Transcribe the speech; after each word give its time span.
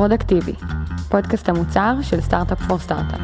פרודקטיבי, 0.00 0.52
פודקאסט 1.10 1.48
המוצר 1.48 1.94
של 2.02 2.20
סטארט-אפ 2.20 2.62
פור 2.62 2.78
סטארט-אפ. 2.78 3.20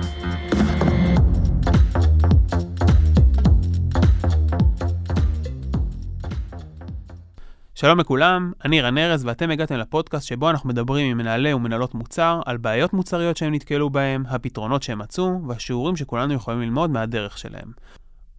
שלום 7.74 7.98
לכולם, 7.98 8.52
אני 8.64 8.80
רן 8.80 8.98
ארז 8.98 9.24
ואתם 9.24 9.50
הגעתם 9.50 9.74
לפודקאסט 9.74 10.26
שבו 10.26 10.50
אנחנו 10.50 10.68
מדברים 10.68 11.10
עם 11.10 11.18
מנהלי 11.18 11.52
ומנהלות 11.52 11.94
מוצר 11.94 12.40
על 12.46 12.56
בעיות 12.56 12.92
מוצריות 12.92 13.36
שהם 13.36 13.54
נתקלו 13.54 13.90
בהם, 13.90 14.24
הפתרונות 14.28 14.82
שהם 14.82 14.98
מצאו 14.98 15.48
והשיעורים 15.48 15.96
שכולנו 15.96 16.34
יכולים 16.34 16.60
ללמוד 16.60 16.90
מהדרך 16.90 17.38
שלהם. 17.38 17.72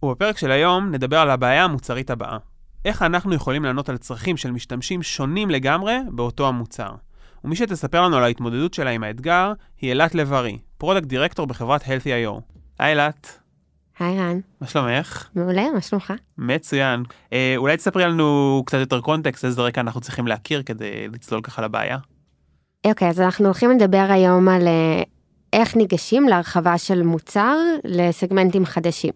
ובפרק 0.02 0.38
של 0.38 0.50
היום 0.50 0.90
נדבר 0.90 1.18
על 1.18 1.30
הבעיה 1.30 1.64
המוצרית 1.64 2.10
הבאה. 2.10 2.38
איך 2.84 3.02
אנחנו 3.02 3.34
יכולים 3.34 3.64
לענות 3.64 3.88
על 3.88 3.96
צרכים 3.96 4.36
של 4.36 4.50
משתמשים 4.50 5.02
שונים 5.02 5.50
לגמרי 5.50 5.96
באותו 6.10 6.48
המוצר. 6.48 6.94
ומי 7.48 7.56
שתספר 7.56 8.02
לנו 8.02 8.16
על 8.16 8.24
ההתמודדות 8.24 8.74
שלה 8.74 8.90
עם 8.90 9.02
האתגר 9.02 9.52
היא 9.80 9.90
אילת 9.90 10.14
לב-ארי, 10.14 10.58
product 10.78 11.06
director 11.06 11.46
בחברת 11.46 11.82
Healthy.io. 11.82 12.40
היי 12.78 12.90
אילת. 12.90 13.38
היי 13.98 14.18
רן. 14.18 14.40
מה 14.60 14.66
שלומך? 14.66 15.28
מעולה, 15.34 15.70
מה 15.74 15.80
שלומך? 15.80 16.12
מצוין. 16.38 17.02
אה, 17.32 17.54
אולי 17.56 17.76
תספרי 17.76 18.04
לנו 18.04 18.62
קצת 18.66 18.78
יותר 18.78 19.00
קונטקסט, 19.00 19.44
איזה 19.44 19.62
רקע 19.62 19.80
אנחנו 19.80 20.00
צריכים 20.00 20.26
להכיר 20.26 20.62
כדי 20.62 21.08
לצלול 21.12 21.40
ככה 21.42 21.62
לבעיה. 21.62 21.98
אוקיי, 22.86 23.08
אז 23.08 23.20
אנחנו 23.20 23.44
הולכים 23.44 23.70
לדבר 23.70 24.06
היום 24.10 24.48
על 24.48 24.66
אה, 24.66 25.02
איך 25.52 25.76
ניגשים 25.76 26.28
להרחבה 26.28 26.78
של 26.78 27.02
מוצר 27.02 27.56
לסגמנטים 27.84 28.64
חדשים. 28.64 29.12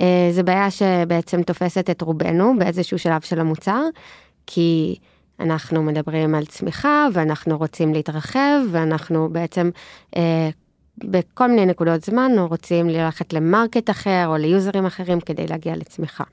אה, 0.00 0.28
זו 0.32 0.44
בעיה 0.44 0.70
שבעצם 0.70 1.42
תופסת 1.42 1.90
את 1.90 2.02
רובנו 2.02 2.54
באיזשהו 2.58 2.98
שלב 2.98 3.20
של 3.20 3.40
המוצר, 3.40 3.82
כי 4.46 4.96
אנחנו 5.40 5.82
מדברים 5.82 6.34
על 6.34 6.46
צמיחה 6.46 7.06
ואנחנו 7.12 7.58
רוצים 7.58 7.94
להתרחב 7.94 8.60
ואנחנו 8.70 9.28
בעצם 9.32 9.70
אה, 10.16 10.48
בכל 10.98 11.46
מיני 11.46 11.66
נקודות 11.66 12.04
זמן 12.04 12.32
רוצים 12.38 12.88
ללכת 12.88 13.32
למרקט 13.32 13.90
אחר 13.90 14.24
או 14.26 14.36
ליוזרים 14.36 14.86
אחרים 14.86 15.20
כדי 15.20 15.46
להגיע 15.46 15.76
לצמיחה. 15.76 16.24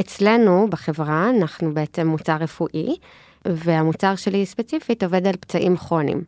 אצלנו 0.00 0.66
בחברה 0.70 1.30
אנחנו 1.30 1.74
בעצם 1.74 2.06
מוצר 2.06 2.36
רפואי 2.36 2.96
והמוצר 3.44 4.16
שלי 4.16 4.46
ספציפית 4.46 5.02
עובד 5.02 5.26
על 5.26 5.36
פצעים 5.36 5.76
כרוניים. 5.76 6.24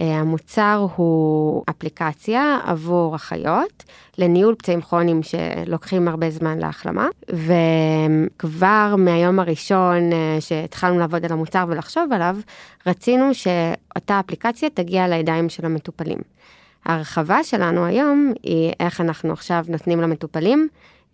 אה, 0.00 0.18
המוצר 0.18 0.86
הוא 0.96 1.62
אפליקציה 1.70 2.58
עבור 2.64 3.16
אחיות 3.16 3.84
לניהול 4.18 4.54
פצעים 4.54 4.80
כרוניים 4.80 5.20
שלוקחים 5.22 6.08
הרבה 6.08 6.30
זמן 6.30 6.58
להחלמה, 6.58 7.08
וכבר 7.30 8.94
מהיום 8.98 9.38
הראשון 9.38 10.12
אה, 10.12 10.36
שהתחלנו 10.40 10.98
לעבוד 10.98 11.24
על 11.24 11.32
המוצר 11.32 11.64
ולחשוב 11.68 12.12
עליו, 12.12 12.36
רצינו 12.86 13.34
שאותה 13.34 14.20
אפליקציה 14.20 14.70
תגיע 14.70 15.08
לידיים 15.08 15.48
של 15.48 15.66
המטופלים. 15.66 16.18
ההרחבה 16.84 17.44
שלנו 17.44 17.84
היום 17.84 18.32
היא 18.42 18.72
איך 18.80 19.00
אנחנו 19.00 19.32
עכשיו 19.32 19.64
נותנים 19.68 20.00
למטופלים 20.00 20.68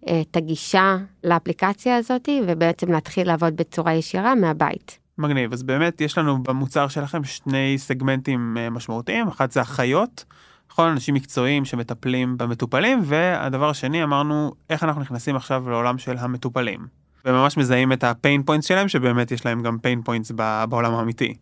אה, 0.09 0.21
את 0.21 0.37
הגישה 0.37 0.97
לאפליקציה 1.25 1.97
הזאת 1.97 2.29
ובעצם 2.47 2.93
להתחיל 2.93 3.27
לעבוד 3.27 3.57
בצורה 3.57 3.95
ישירה 3.95 4.35
מהבית. 4.35 5.02
מגניב, 5.19 5.53
אז 5.53 5.63
באמת 5.63 6.01
יש 6.01 6.19
לנו 6.19 6.43
במוצר 6.43 6.89
שלכם 6.89 7.25
שני 7.25 7.75
סגמנטים 7.79 8.57
אה, 8.59 8.71
משמעותיים, 8.71 9.29
אחד 9.29 9.51
זה 9.51 9.63
אחיות, 9.63 10.25
נכון, 10.71 10.89
אנשים 10.89 11.15
מקצועיים 11.15 11.65
שמטפלים 11.65 12.39
במטופלים, 12.39 13.01
והדבר 13.05 13.71
השני 13.71 14.05
אמרנו 14.05 14.53
איך 14.71 14.83
אנחנו 14.83 15.01
נכנסים 15.01 15.37
עכשיו 15.37 15.71
לעולם 15.71 15.99
של 15.99 16.19
המטופלים. 16.19 16.87
וממש 17.25 17.57
מזהים 17.57 17.93
את 17.93 18.05
ה 18.05 18.12
pain 18.12 18.43
points 18.43 18.67
שלהם, 18.67 18.89
שבאמת 18.89 19.31
יש 19.31 19.47
להם 19.47 19.63
גם 19.63 19.79
pain 19.79 20.03
points 20.03 20.31
בעולם 20.69 20.95
האמיתי. 20.95 21.35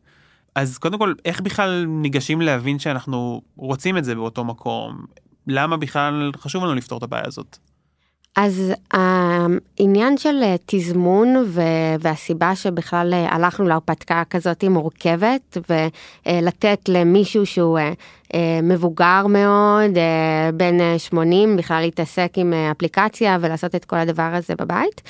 אז 0.55 0.79
קודם 0.79 0.99
כל, 0.99 1.15
איך 1.25 1.41
בכלל 1.41 1.85
ניגשים 1.89 2.41
להבין 2.41 2.79
שאנחנו 2.79 3.43
רוצים 3.57 3.99
את 3.99 4.05
זה 4.05 4.15
באותו 4.15 4.45
מקום? 4.45 5.05
למה 5.47 5.77
בכלל 5.77 6.31
חשוב 6.37 6.65
לנו 6.65 6.75
לפתור 6.75 6.99
את 6.99 7.03
הבעיה 7.03 7.25
הזאת? 7.27 7.59
אז 8.37 8.73
העניין 8.91 10.17
של 10.17 10.41
אה, 10.43 10.57
תזמון 10.67 11.47
והסיבה 12.01 12.57
שבכלל 12.57 13.15
אה, 13.15 13.35
הלכנו 13.35 13.69
להרפתקה 13.69 14.23
כזאת 14.31 14.65
מורכבת 14.65 15.57
ולתת 15.71 16.81
למישהו 16.89 17.47
שהוא 17.47 17.79
אה, 18.35 18.61
מבוגר 18.63 19.27
מאוד, 19.27 19.91
בן 20.55 20.99
80, 20.99 21.57
בכלל 21.57 21.81
להתעסק 21.81 22.33
עם 22.37 22.53
אפליקציה 22.53 23.39
ולעשות 23.41 23.75
את 23.75 23.85
כל 23.85 23.97
הדבר 23.97 24.31
הזה 24.35 24.55
בבית, 24.55 25.03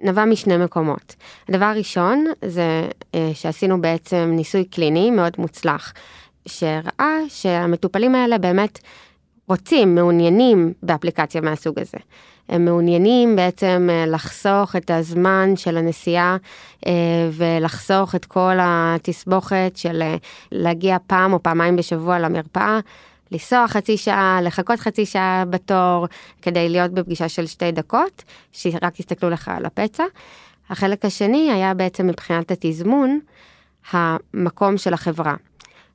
נבע 0.00 0.24
משני 0.24 0.56
מקומות. 0.56 1.14
הדבר 1.48 1.64
הראשון 1.64 2.26
זה 2.44 2.88
שעשינו 3.34 3.80
בעצם 3.80 4.32
ניסוי 4.36 4.64
קליני 4.64 5.10
מאוד 5.10 5.32
מוצלח, 5.38 5.92
שהראה 6.46 7.18
שהמטופלים 7.28 8.14
האלה 8.14 8.38
באמת 8.38 8.78
רוצים, 9.48 9.94
מעוניינים 9.94 10.72
באפליקציה 10.82 11.40
מהסוג 11.40 11.78
הזה. 11.78 11.98
הם 12.48 12.64
מעוניינים 12.64 13.36
בעצם 13.36 13.88
אה, 13.90 14.06
לחסוך 14.06 14.76
את 14.76 14.90
הזמן 14.90 15.56
של 15.56 15.76
הנסיעה 15.76 16.36
אה, 16.86 16.92
ולחסוך 17.32 18.14
את 18.14 18.24
כל 18.24 18.56
התסבוכת 18.60 19.72
של 19.74 20.02
אה, 20.02 20.16
להגיע 20.52 20.96
פעם 21.06 21.32
או 21.32 21.42
פעמיים 21.42 21.76
בשבוע 21.76 22.18
למרפאה. 22.18 22.80
לנסוע 23.32 23.68
חצי 23.68 23.96
שעה, 23.96 24.40
לחכות 24.42 24.80
חצי 24.80 25.06
שעה 25.06 25.44
בתור 25.50 26.06
כדי 26.42 26.68
להיות 26.68 26.90
בפגישה 26.90 27.28
של 27.28 27.46
שתי 27.46 27.72
דקות, 27.72 28.22
שרק 28.52 29.00
יסתכלו 29.00 29.30
לך 29.30 29.48
על 29.48 29.64
הפצע. 29.64 30.04
החלק 30.70 31.04
השני 31.04 31.52
היה 31.52 31.74
בעצם 31.74 32.06
מבחינת 32.06 32.50
התזמון, 32.50 33.20
המקום 33.92 34.76
של 34.76 34.94
החברה. 34.94 35.34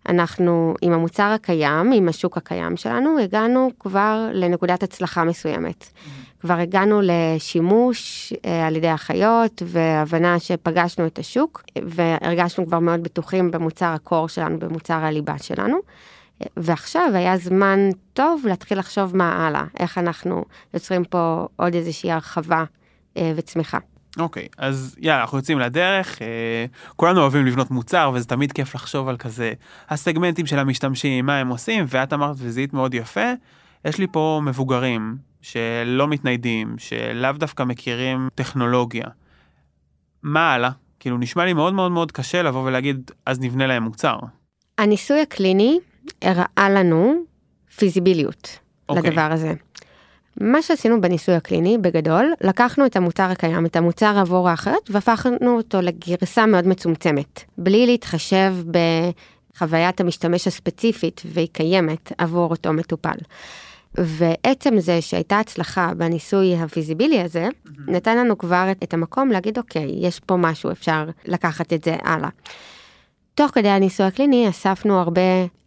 אנחנו 0.10 0.74
עם 0.82 0.94
המוצר 0.94 1.24
הקיים, 1.24 1.92
עם 1.92 2.10
השוק 2.10 2.38
הקיים 2.38 2.78
שלנו, 2.78 3.20
הגענו 3.20 3.72
כבר 3.80 4.28
לנקודת 4.34 4.84
הצלחה 4.84 5.24
מסוימת. 5.24 5.86
כבר 6.40 6.54
הגענו 6.54 7.02
לשימוש 7.04 8.34
אה, 8.46 8.68
על 8.68 8.76
ידי 8.76 8.94
אחיות 8.94 9.62
והבנה 9.66 10.40
שפגשנו 10.40 11.08
את 11.08 11.20
השוק 11.20 11.64
והרגשנו 11.84 12.66
כבר 12.66 12.80
מאוד 12.80 13.04
בטוחים 13.04 13.52
במוצר 13.52 13.86
הקור 13.86 14.28
שלנו, 14.28 14.60
במוצר 14.60 14.94
הליבה 14.94 15.38
שלנו. 15.38 15.78
ועכשיו 16.58 17.12
היה 17.14 17.38
זמן 17.38 17.90
טוב 18.14 18.42
להתחיל 18.48 18.80
לחשוב 18.80 19.18
מה 19.18 19.48
הלאה, 19.48 19.64
איך 19.80 19.98
אנחנו 19.98 20.46
יוצרים 20.74 21.04
פה 21.04 21.48
עוד 21.56 21.76
איזושהי 21.76 22.12
הרחבה 22.12 22.64
אה, 23.18 23.32
וצמיחה. 23.36 23.78
אוקיי, 24.20 24.48
okay, 24.52 24.56
אז 24.58 24.96
יאללה, 25.00 25.22
אנחנו 25.22 25.38
יוצאים 25.38 25.60
לדרך, 25.60 26.22
אה, 26.22 26.66
כולנו 26.96 27.22
אוהבים 27.22 27.46
לבנות 27.46 27.72
מוצר 27.72 28.12
וזה 28.14 28.26
תמיד 28.26 28.52
כיף 28.52 28.76
לחשוב 28.76 29.08
על 29.08 29.18
כזה 29.18 29.54
הסגמנטים 29.90 30.46
של 30.46 30.60
המשתמשים, 30.60 31.26
מה 31.26 31.38
הם 31.38 31.48
עושים, 31.48 31.86
ואת 31.88 32.14
אמרת 32.14 32.36
וזיהית 32.40 32.74
מאוד 32.74 32.94
יפה, 32.94 33.32
יש 33.86 33.98
לי 33.98 34.08
פה 34.12 34.42
מבוגרים 34.44 35.18
שלא 35.42 36.08
מתניידים, 36.08 36.76
שלאו 36.78 37.32
דווקא 37.32 37.64
מכירים 37.64 38.30
טכנולוגיה. 38.36 39.06
מה 40.24 40.54
הלאה? 40.54 40.70
כאילו 41.00 41.18
נשמע 41.18 41.46
לי 41.46 41.54
מאוד 41.54 41.74
מאוד 41.74 41.92
מאוד 41.92 42.12
קשה 42.12 42.42
לבוא 42.42 42.64
ולהגיד 42.64 43.12
אז 43.26 43.40
נבנה 43.40 43.68
להם 43.68 43.84
מוצר. 43.84 44.18
הניסוי 44.78 45.22
הקליני 45.22 45.80
הראה 46.22 46.70
לנו 46.70 47.14
פיזיביליות 47.76 48.44
okay. 48.46 48.60
אוקיי. 48.90 49.12
לדבר 49.12 49.30
הזה. 49.32 49.54
מה 50.38 50.62
שעשינו 50.62 51.02
בניסוי 51.02 51.36
הקליני 51.36 51.78
בגדול, 51.78 52.34
לקחנו 52.42 52.86
את 52.86 52.96
המוצר 52.96 53.24
הקיים, 53.24 53.66
את 53.66 53.76
המוצר 53.76 54.18
עבור 54.18 54.50
האחרת, 54.50 54.90
והפכנו 54.90 55.58
אותו 55.58 55.82
לגרסה 55.82 56.46
מאוד 56.46 56.68
מצומצמת, 56.68 57.44
בלי 57.58 57.86
להתחשב 57.86 58.56
בחוויית 59.56 60.02
המשתמש 60.02 60.48
הספציפית 60.48 61.22
והיא 61.26 61.48
קיימת 61.52 62.12
עבור 62.18 62.50
אותו 62.50 62.74
מטופל. 62.74 63.18
ועצם 63.96 64.80
זה 64.80 65.02
שהייתה 65.02 65.40
הצלחה 65.40 65.94
בניסוי 65.98 66.56
הפיזיבילי 66.56 67.22
הזה, 67.22 67.48
mm-hmm. 67.48 67.70
נתן 67.88 68.18
לנו 68.18 68.38
כבר 68.38 68.72
את 68.84 68.94
המקום 68.94 69.30
להגיד 69.32 69.58
אוקיי, 69.58 69.96
יש 70.00 70.20
פה 70.20 70.36
משהו, 70.38 70.72
אפשר 70.72 71.06
לקחת 71.26 71.74
את 71.74 71.84
זה 71.84 71.96
הלאה. 72.04 72.30
תוך 73.36 73.52
כדי 73.52 73.70
הניסוי 73.70 74.06
הקליני 74.06 74.50
אספנו 74.50 75.00
הרבה 75.00 75.22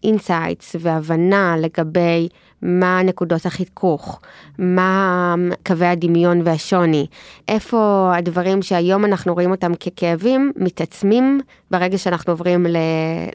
insights 0.04 0.76
והבנה 0.80 1.56
לגבי 1.58 2.28
מה 2.62 3.02
נקודות 3.02 3.46
החיכוך, 3.46 4.20
מה 4.58 5.34
קווי 5.66 5.86
הדמיון 5.86 6.40
והשוני, 6.44 7.06
איפה 7.48 8.12
הדברים 8.16 8.62
שהיום 8.62 9.04
אנחנו 9.04 9.34
רואים 9.34 9.50
אותם 9.50 9.72
ככאבים 9.74 10.52
מתעצמים 10.56 11.40
ברגע 11.70 11.98
שאנחנו 11.98 12.32
עוברים 12.32 12.66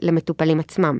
למטופלים 0.01 0.59
עצמם. 0.59 0.97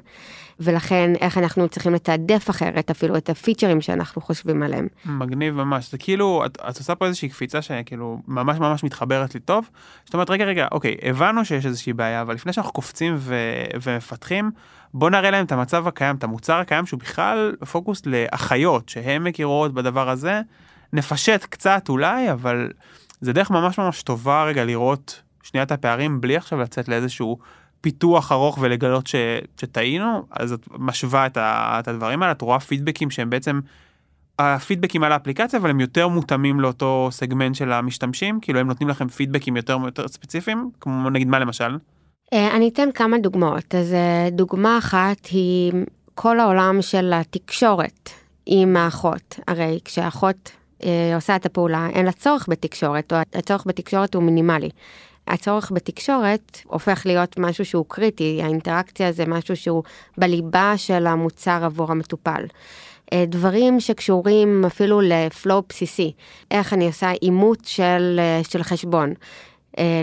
ולכן 0.60 1.14
איך 1.22 1.38
אנחנו 1.38 1.70
צריכים 1.70 1.94
לתעדף 1.94 2.50
אחרת 2.50 2.90
אפילו 2.90 3.18
את 3.18 3.30
הפיצ'רים 3.30 3.82
שאנחנו 3.82 4.22
חושבים 4.22 4.64
עליהם. 4.64 4.88
מגניב 5.06 5.54
ממש 5.56 5.92
זה 5.92 5.98
כאילו 5.98 6.46
את, 6.46 6.58
את 6.70 6.78
עושה 6.78 6.96
פה 6.96 7.06
איזושהי 7.06 7.30
קפיצה 7.30 7.62
שכאילו 7.62 8.20
ממש 8.28 8.60
ממש 8.60 8.84
מתחברת 8.84 9.34
לי 9.36 9.40
טוב. 9.40 9.70
זאת 10.06 10.14
אומרת 10.14 10.30
רגע 10.30 10.46
רגע 10.46 10.68
אוקיי 10.72 10.96
הבנו 11.02 11.46
שיש 11.46 11.66
איזושהי 11.66 11.94
בעיה 11.94 12.22
אבל 12.22 12.34
לפני 12.34 12.54
שאנחנו 12.54 12.72
קופצים 12.74 13.16
ו, 13.18 13.36
ומפתחים 13.82 14.52
בוא 14.94 15.10
נראה 15.10 15.32
להם 15.32 15.46
את 15.46 15.52
המצב 15.52 15.88
הקיים 15.88 16.16
את 16.16 16.24
המוצר 16.24 16.56
הקיים 16.56 16.86
שהוא 16.86 17.00
בכלל 17.00 17.56
פוקוס 17.72 18.02
לאחיות 18.06 18.90
שהן 18.90 19.24
מכירות 19.24 19.74
בדבר 19.74 20.10
הזה. 20.10 20.42
נפשט 20.94 21.46
קצת 21.50 21.90
אולי 21.90 22.32
אבל 22.32 22.72
זה 23.22 23.34
דרך 23.34 23.52
ממש 23.52 23.80
ממש 23.80 24.04
טובה 24.04 24.44
רגע 24.44 24.66
לראות 24.66 25.22
שנייה 25.44 25.64
את 25.64 25.72
הפערים 25.72 26.22
בלי 26.22 26.38
עכשיו 26.38 26.60
לצאת 26.60 26.88
לאיזשהו 26.88 27.38
פיתוח 27.82 28.32
ארוך 28.32 28.58
ולגלות 28.62 29.08
ש, 29.08 29.16
שטעינו, 29.62 30.28
אז 30.32 30.52
את 30.54 30.68
משווה 30.78 31.26
את, 31.26 31.38
ה, 31.38 31.78
את 31.80 31.88
הדברים 31.88 32.22
האלה, 32.22 32.32
את 32.32 32.42
רואה 32.42 32.60
פידבקים 32.60 33.12
שהם 33.12 33.30
בעצם 33.30 33.60
הפידבקים 34.40 35.04
על 35.04 35.12
האפליקציה, 35.12 35.60
אבל 35.60 35.70
הם 35.70 35.80
יותר 35.80 36.08
מותאמים 36.08 36.60
לאותו 36.60 37.10
סגמנט 37.12 37.56
של 37.56 37.72
המשתמשים, 37.72 38.40
כאילו 38.40 38.60
הם 38.60 38.68
נותנים 38.68 38.90
לכם 38.90 39.08
פידבקים 39.08 39.58
יותר 39.58 39.78
יותר 39.86 40.08
ספציפיים, 40.08 40.70
כמו 40.80 41.10
נגיד 41.10 41.28
מה 41.28 41.40
למשל? 41.40 41.78
אה, 42.34 42.56
אני 42.56 42.70
אתן 42.70 42.90
כמה 42.94 43.18
דוגמאות. 43.18 43.76
אז 43.76 43.94
אה, 43.94 44.30
דוגמה 44.32 44.78
אחת 44.78 45.26
היא 45.26 45.74
כל 46.16 46.40
העולם 46.40 46.78
של 46.82 47.14
התקשורת 47.16 48.10
עם 48.46 48.78
האחות. 48.78 49.40
הרי 49.48 49.80
כשהאחות 49.86 50.52
אה, 50.84 51.16
עושה 51.16 51.36
את 51.36 51.46
הפעולה, 51.46 51.88
אין 51.94 52.06
לה 52.06 52.12
צורך 52.12 52.46
בתקשורת, 52.50 53.14
או 53.14 53.18
הצורך 53.34 53.64
בתקשורת 53.68 54.16
הוא 54.16 54.24
מינימלי. 54.24 54.70
הצורך 55.28 55.72
בתקשורת 55.72 56.62
הופך 56.64 57.06
להיות 57.06 57.40
משהו 57.40 57.66
שהוא 57.66 57.86
קריטי, 57.88 58.40
האינטראקציה 58.44 59.12
זה 59.12 59.26
משהו 59.26 59.56
שהוא 59.56 59.84
בליבה 60.18 60.74
של 60.78 61.08
המוצר 61.08 61.60
עבור 61.64 61.92
המטופל. 61.92 62.46
דברים 63.14 63.80
שקשורים 63.80 64.66
אפילו 64.66 65.02
לפלואו 65.02 65.64
בסיסי, 65.70 66.12
איך 66.52 66.74
אני 66.74 66.88
עושה 66.88 67.12
אימות 67.22 67.66
של, 67.66 68.20
של 68.50 68.64
חשבון. 68.64 69.14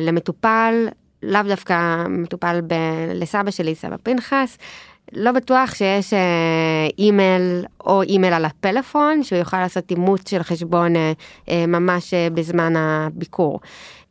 למטופל, 0.00 0.88
לאו 1.24 1.42
דווקא 1.42 2.04
מטופל 2.08 2.60
ב, 2.66 2.74
לסבא 3.14 3.50
שלי, 3.50 3.74
סבא 3.74 3.96
פנחס, 4.02 4.58
לא 5.12 5.32
בטוח 5.32 5.74
שיש 5.74 6.12
אימייל 6.98 7.64
או 7.86 8.02
אימייל 8.02 8.32
על 8.32 8.44
הפלאפון, 8.44 9.22
שהוא 9.22 9.38
יוכל 9.38 9.60
לעשות 9.60 9.90
אימות 9.90 10.26
של 10.26 10.42
חשבון 10.42 10.92
ממש 11.50 12.14
בזמן 12.34 12.76
הביקור. 12.76 13.60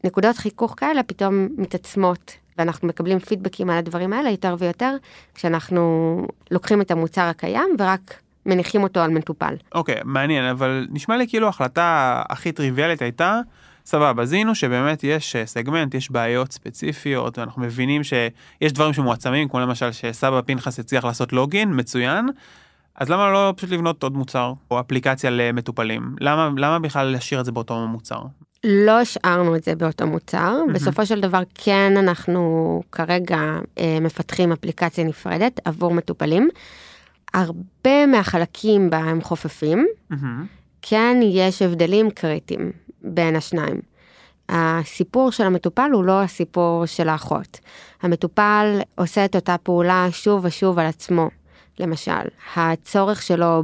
נקודות 0.04 0.38
חיכוך 0.38 0.74
כאלה 0.78 1.04
פתאום 1.04 1.48
מתעצמות 1.58 2.32
ואנחנו 2.58 2.88
מקבלים 2.88 3.20
פידבקים 3.20 3.70
על 3.70 3.78
הדברים 3.78 4.14
האלה 4.14 4.30
יותר 4.30 4.56
ויותר 4.60 4.96
כשאנחנו 5.36 6.26
לוקחים 6.52 6.82
את 6.82 6.92
המוצר 6.92 7.22
הקיים 7.22 7.76
ורק 7.80 8.20
מניחים 8.46 8.84
אותו 8.84 9.00
על 9.00 9.12
מטופל. 9.12 9.56
אוקיי, 9.76 9.96
okay, 9.96 10.02
מעניין, 10.04 10.46
אבל 10.46 10.88
נשמע 10.92 11.18
לי 11.18 11.28
כאילו 11.28 11.48
ההחלטה 11.48 12.22
הכי 12.30 12.52
טריוויאלית 12.52 13.02
הייתה, 13.02 13.40
סבבה, 13.86 14.26
זיהינו 14.26 14.56
שבאמת 14.56 15.04
יש 15.04 15.36
אה, 15.36 15.46
סגמנט, 15.46 15.94
יש 15.94 16.12
בעיות 16.12 16.52
ספציפיות, 16.52 17.38
ואנחנו 17.38 17.62
מבינים 17.62 18.04
שיש 18.04 18.74
דברים 18.74 18.94
שמועצמים, 18.94 19.50
כמו 19.50 19.60
למשל 19.60 19.92
שסבא 19.92 20.42
פנחס 20.46 20.80
הצליח 20.80 21.06
לעשות 21.06 21.34
לוגין, 21.34 21.80
מצוין. 21.80 22.26
אז 22.96 23.10
למה 23.10 23.32
לא 23.32 23.54
פשוט 23.58 23.70
לבנות 23.70 24.04
עוד 24.04 24.14
מוצר 24.14 24.54
או 24.72 24.80
אפליקציה 24.80 25.30
למטופלים? 25.30 26.16
למה, 26.20 26.50
למה 26.58 26.80
בכלל 26.80 27.08
להשאיר 27.08 27.40
את 27.40 27.46
זה 27.46 27.52
באותו 27.52 27.88
מוצר? 27.88 28.22
לא 28.64 29.00
השארנו 29.00 29.56
את 29.56 29.64
זה 29.64 29.76
באותו 29.76 30.08
מוצר, 30.08 30.60
mm-hmm. 30.60 30.74
בסופו 30.74 31.06
של 31.06 31.22
דבר 31.22 31.42
כן 31.56 31.94
אנחנו 31.98 32.82
כרגע 32.92 33.40
אה, 33.80 33.98
מפתחים 34.02 34.52
אפליקציה 34.52 35.04
נפרדת 35.04 35.60
עבור 35.66 35.94
מטופלים. 35.94 36.50
הרבה 37.34 38.06
מהחלקים 38.06 38.90
בה 38.90 38.98
הם 38.98 39.22
חופפים, 39.22 39.88
mm-hmm. 40.12 40.16
כן 40.82 41.18
יש 41.24 41.62
הבדלים 41.62 42.10
קריטיים 42.10 42.72
בין 43.14 43.36
השניים. 43.36 43.82
הסיפור 44.50 45.32
של 45.32 45.44
המטופל 45.44 45.90
הוא 45.94 46.04
לא 46.04 46.22
הסיפור 46.22 46.86
של 46.86 47.10
האחות. 47.10 47.60
המטופל 48.02 48.80
עושה 48.96 49.26
את 49.26 49.36
אותה 49.36 49.56
פעולה 49.64 50.08
שוב 50.12 50.46
ושוב 50.46 50.80
על 50.80 50.86
עצמו. 50.86 51.30
למשל, 51.80 52.12
הצורך 52.56 53.22
שלו 53.22 53.64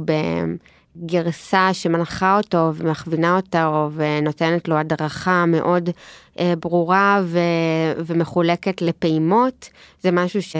בגרסה 0.96 1.68
שמנחה 1.72 2.36
אותו 2.36 2.70
ומכווינה 2.74 3.36
אותו 3.36 3.90
ונותנת 3.94 4.68
לו 4.68 4.76
הדרכה 4.76 5.44
מאוד 5.46 5.90
אה, 6.38 6.54
ברורה 6.60 7.20
ו- 7.24 7.92
ומחולקת 8.06 8.82
לפעימות, 8.82 9.68
זה 10.02 10.10
משהו 10.10 10.42
ש... 10.42 10.56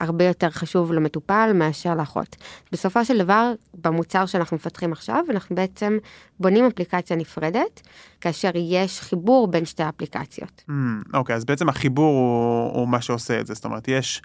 הרבה 0.00 0.24
יותר 0.24 0.50
חשוב 0.50 0.92
למטופל 0.92 1.50
מאשר 1.54 1.94
לאחות. 1.94 2.36
בסופו 2.72 3.04
של 3.04 3.18
דבר, 3.18 3.52
במוצר 3.74 4.26
שאנחנו 4.26 4.56
מפתחים 4.56 4.92
עכשיו, 4.92 5.24
אנחנו 5.30 5.56
בעצם 5.56 5.98
בונים 6.40 6.66
אפליקציה 6.66 7.16
נפרדת, 7.16 7.80
כאשר 8.20 8.50
יש 8.54 9.00
חיבור 9.00 9.48
בין 9.48 9.64
שתי 9.64 9.82
האפליקציות. 9.82 10.64
Mm, 10.68 10.72
אוקיי, 11.14 11.34
mm, 11.34 11.36
okay, 11.36 11.40
אז 11.40 11.44
בעצם 11.44 11.68
החיבור 11.68 12.14
הוא, 12.14 12.80
הוא 12.80 12.88
מה 12.88 13.00
שעושה 13.00 13.40
את 13.40 13.46
זה, 13.46 13.54
זאת 13.54 13.64
אומרת, 13.64 13.88
יש, 13.88 14.22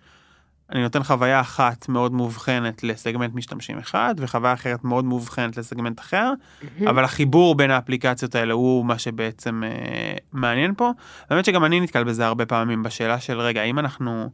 אני 0.71 0.81
נותן 0.81 1.03
חוויה 1.03 1.41
אחת 1.41 1.89
מאוד 1.89 2.13
מובחנת 2.13 2.83
לסגמנט 2.83 3.33
משתמשים 3.33 3.77
אחד, 3.77 4.15
וחוויה 4.17 4.53
אחרת 4.53 4.83
מאוד 4.83 5.05
מובחנת 5.05 5.57
לסגמנט 5.57 5.99
אחר, 5.99 6.31
mm-hmm. 6.33 6.89
אבל 6.89 7.03
החיבור 7.03 7.55
בין 7.55 7.71
האפליקציות 7.71 8.35
האלה 8.35 8.53
הוא 8.53 8.85
מה 8.85 8.99
שבעצם 8.99 9.63
אה, 9.63 10.13
מעניין 10.31 10.73
פה. 10.77 10.91
באמת 11.29 11.45
שגם 11.45 11.65
אני 11.65 11.79
נתקל 11.79 12.03
בזה 12.03 12.25
הרבה 12.25 12.45
פעמים 12.45 12.83
בשאלה 12.83 13.19
של, 13.19 13.39
רגע, 13.39 13.61
האם 13.61 13.79
אנחנו... 13.79 14.29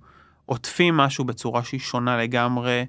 עוטפים 0.50 0.98
משהו 0.98 1.26
בצורה 1.26 1.64
שהיא 1.64 1.80
שונה 1.80 2.18
לגמרי, 2.18 2.86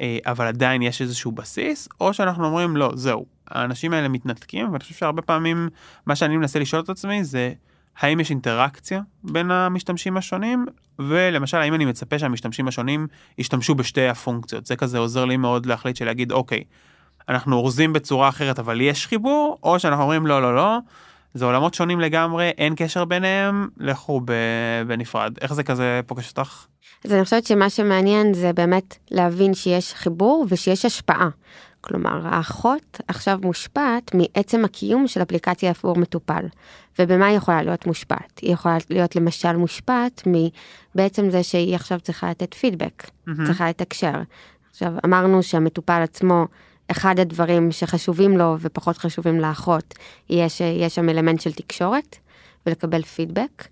אה, 0.00 0.18
אבל 0.26 0.46
עדיין 0.46 0.82
יש 0.82 1.02
איזשהו 1.02 1.32
בסיס, 1.32 1.88
או 2.00 2.14
שאנחנו 2.14 2.46
אומרים 2.46 2.76
לא, 2.76 2.90
זהו, 2.94 3.26
האנשים 3.48 3.92
האלה 3.92 4.08
מתנתקים, 4.08 4.72
ואני 4.72 4.80
חושב 4.80 4.94
שהרבה 4.94 5.22
פעמים 5.22 5.68
מה 6.06 6.16
שאני 6.16 6.36
מנסה 6.36 6.58
לשאול 6.58 6.82
את 6.82 6.88
עצמי 6.88 7.24
זה, 7.24 7.52
האם 7.98 8.20
יש 8.20 8.30
אינטראקציה 8.30 9.00
בין 9.24 9.50
המשתמשים 9.50 10.16
השונים, 10.16 10.66
ולמשל, 10.98 11.56
האם 11.56 11.74
אני 11.74 11.84
מצפה 11.84 12.18
שהמשתמשים 12.18 12.68
השונים 12.68 13.06
ישתמשו 13.38 13.74
בשתי 13.74 14.08
הפונקציות. 14.08 14.66
זה 14.66 14.76
כזה 14.76 14.98
עוזר 14.98 15.24
לי 15.24 15.36
מאוד 15.36 15.66
להחליט 15.66 15.96
שלהגיד, 15.96 16.32
אוקיי, 16.32 16.64
אנחנו 17.28 17.56
אורזים 17.56 17.92
בצורה 17.92 18.28
אחרת, 18.28 18.58
אבל 18.58 18.80
יש 18.80 19.06
חיבור, 19.06 19.58
או 19.62 19.78
שאנחנו 19.78 20.02
אומרים 20.02 20.26
לא, 20.26 20.42
לא, 20.42 20.56
לא. 20.56 20.78
זה 21.34 21.44
עולמות 21.44 21.74
שונים 21.74 22.00
לגמרי, 22.00 22.48
אין 22.48 22.74
קשר 22.76 23.04
ביניהם, 23.04 23.68
לכו 23.76 24.20
בנפרד. 24.86 25.38
איך 25.40 25.54
זה 25.54 25.62
כזה 25.62 26.00
פוגש 26.06 26.30
אותך? 26.30 26.66
אז 27.04 27.12
אני 27.12 27.24
חושבת 27.24 27.46
שמה 27.46 27.70
שמעניין 27.70 28.34
זה 28.34 28.52
באמת 28.52 28.96
להבין 29.10 29.54
שיש 29.54 29.94
חיבור 29.94 30.46
ושיש 30.48 30.84
השפעה. 30.84 31.28
כלומר, 31.80 32.20
האחות 32.26 33.00
עכשיו 33.08 33.38
מושפעת 33.42 34.14
מעצם 34.14 34.64
הקיום 34.64 35.06
של 35.06 35.22
אפליקציה 35.22 35.70
עבור 35.70 35.96
מטופל. 35.96 36.44
ובמה 36.98 37.26
היא 37.26 37.36
יכולה 37.36 37.62
להיות 37.62 37.86
מושפעת? 37.86 38.38
היא 38.42 38.52
יכולה 38.52 38.76
להיות 38.90 39.16
למשל 39.16 39.56
מושפעת 39.56 40.22
מבעצם 40.26 41.30
זה 41.30 41.42
שהיא 41.42 41.74
עכשיו 41.74 42.00
צריכה 42.00 42.30
לתת 42.30 42.54
פידבק, 42.54 43.02
mm-hmm. 43.02 43.46
צריכה 43.46 43.68
לתקשר. 43.68 44.14
עכשיו, 44.70 44.92
אמרנו 45.04 45.42
שהמטופל 45.42 46.02
עצמו, 46.02 46.46
אחד 46.90 47.18
הדברים 47.18 47.72
שחשובים 47.72 48.38
לו 48.38 48.56
ופחות 48.60 48.98
חשובים 48.98 49.40
לאחות, 49.40 49.94
יש, 50.30 50.60
יש 50.60 50.94
שם 50.94 51.08
אלמנט 51.08 51.40
של 51.40 51.52
תקשורת 51.52 52.16
ולקבל 52.66 53.02
פידבק. 53.02 53.66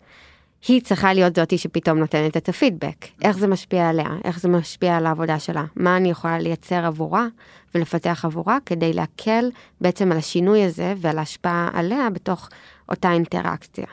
היא 0.68 0.80
צריכה 0.82 1.12
להיות 1.12 1.36
זאתי 1.36 1.58
שפתאום 1.58 1.98
נותנת 1.98 2.36
את 2.36 2.48
הפידבק. 2.48 3.06
איך 3.22 3.38
זה 3.38 3.46
משפיע 3.46 3.88
עליה? 3.88 4.08
איך 4.24 4.40
זה 4.40 4.48
משפיע 4.48 4.96
על 4.96 5.06
העבודה 5.06 5.38
שלה? 5.38 5.64
מה 5.76 5.96
אני 5.96 6.10
יכולה 6.10 6.38
לייצר 6.38 6.86
עבורה 6.86 7.26
ולפתח 7.74 8.24
עבורה 8.24 8.58
כדי 8.66 8.92
להקל 8.92 9.50
בעצם 9.80 10.12
על 10.12 10.18
השינוי 10.18 10.64
הזה 10.64 10.94
ועל 10.96 11.18
ההשפעה 11.18 11.70
עליה 11.72 12.10
בתוך 12.10 12.48
אותה 12.90 13.12
אינטראקציה. 13.12 13.86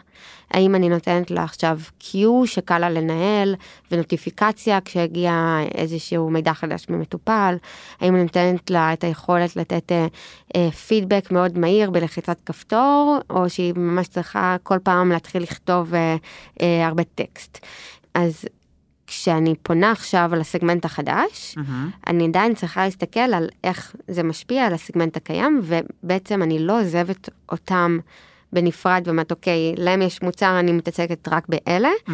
האם 0.52 0.76
אני 0.76 0.90
נותנת 0.90 1.32
לה 1.32 1.44
עכשיו 1.44 1.80
Q 2.02 2.16
שקל 2.46 2.80
לה 2.80 2.90
לנהל 2.90 3.56
ונוטיפיקציה 3.92 4.82
כשהגיע 4.82 5.58
איזשהו 5.76 6.30
מידע 6.30 6.54
חדש 6.54 6.86
ממטופל, 6.90 7.56
האם 8.00 8.16
אני 8.16 8.24
נותנת 8.24 8.70
לה 8.70 8.94
את 8.94 9.04
היכולת 9.04 9.56
לתת 9.56 9.92
אה, 9.92 10.08
אה, 10.56 10.72
פידבק 10.72 11.32
מאוד 11.32 11.58
מהיר 11.58 11.92
בלחיצת 11.92 12.38
כפתור, 12.46 13.18
או 13.30 13.50
שהיא 13.50 13.74
ממש 13.76 14.08
צריכה 14.08 14.56
כל 14.64 14.78
פעם 14.84 15.12
להתחיל 15.12 15.44
לכתוב 15.44 15.94
אה, 15.94 16.16
אה, 16.62 16.88
הרבה 16.88 17.04
טקסט. 17.04 17.66
אז 18.14 18.46
כשאני 19.08 19.56
פונה 19.64 19.92
עכשיו 19.92 20.30
על 20.34 20.42
הסגמנט 20.42 20.86
החדש, 20.86 21.56
mm-hmm. 21.58 22.08
אני 22.08 22.28
עדיין 22.28 22.56
צריכה 22.56 22.86
להסתכל 22.86 23.20
על 23.20 23.50
איך 23.64 23.96
זה 24.08 24.24
משפיע 24.24 24.66
על 24.66 24.74
הסגמנט 24.74 25.18
הקיים, 25.18 25.62
ובעצם 25.64 26.44
אני 26.44 26.60
לא 26.60 26.82
עוזבת 26.82 27.30
אותם 27.52 27.98
בנפרד 28.54 29.04
ואומרת, 29.06 29.32
אוקיי, 29.32 29.74
להם 29.78 30.02
יש 30.02 30.22
מוצר, 30.22 30.60
אני 30.60 30.72
מתעסקת 30.72 31.28
רק 31.28 31.48
באלה. 31.50 31.90
Mm-hmm. 31.90 32.12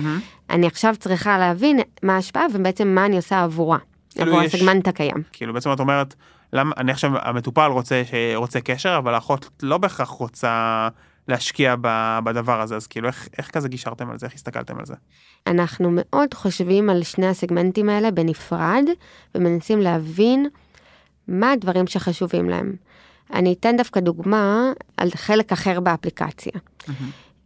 אני 0.50 0.68
עכשיו 0.68 0.96
צריכה 1.00 1.38
להבין 1.38 1.80
מה 2.04 2.16
ההשפעה 2.16 2.46
ובעצם 2.54 2.88
מה 2.88 3.06
אני 3.06 3.16
עושה 3.16 3.44
עבורה, 3.44 3.78
כאילו 4.10 4.32
עבור 4.32 4.44
יש... 4.44 4.56
הסגמנט 4.56 4.88
הקיים. 4.88 5.24
כאילו 5.32 5.54
בעצם 5.54 5.74
את 5.74 5.80
אומרת, 5.80 6.16
למה, 6.54 6.72
אני 6.78 6.92
עכשיו, 6.92 7.12
המטופל 7.22 7.68
רוצה, 7.72 8.04
רוצה 8.36 8.62
קשר, 8.62 8.96
אבל 8.98 9.13
האחות 9.13 9.50
לא 9.63 9.78
בהכרח 9.78 10.10
רוצה 10.10 10.88
להשקיע 11.28 11.75
בדבר 12.24 12.62
הזה, 12.62 12.75
אז 12.75 12.88
כאילו 12.88 13.08
איך, 13.08 13.28
איך 13.38 13.50
כזה 13.50 13.70
גישרתם 13.70 14.10
על 14.10 14.20
זה, 14.20 14.25
איך 14.25 14.36
הסתכלתם 14.36 14.80
על 14.80 14.86
זה? 14.86 14.94
אנחנו 15.48 15.90
מאוד 15.94 16.34
חושבים 16.34 16.90
על 16.90 17.04
שני 17.04 17.28
הסגמנטים 17.28 17.90
האלה 17.90 18.12
בנפרד, 18.12 18.86
ומנסים 19.36 19.80
להבין 19.80 20.50
מה 21.28 21.52
הדברים 21.52 21.88
שחשובים 21.88 22.50
להם. 22.50 22.75
אני 23.34 23.54
אתן 23.54 23.78
דווקא 23.78 24.00
דוגמה 24.00 24.72
על 24.98 25.10
חלק 25.16 25.52
אחר 25.52 25.80
באפליקציה. 25.80 26.52
Mm-hmm. 26.54 26.92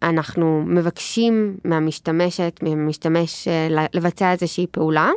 אנחנו 0.04 0.64
מבקשים 0.66 1.58
מהמשתמשת, 1.66 2.60
מהמשתמש 2.62 3.48
אה, 3.48 3.86
לבצע 3.94 4.32
איזושהי 4.32 4.68
פעולה, 4.72 5.12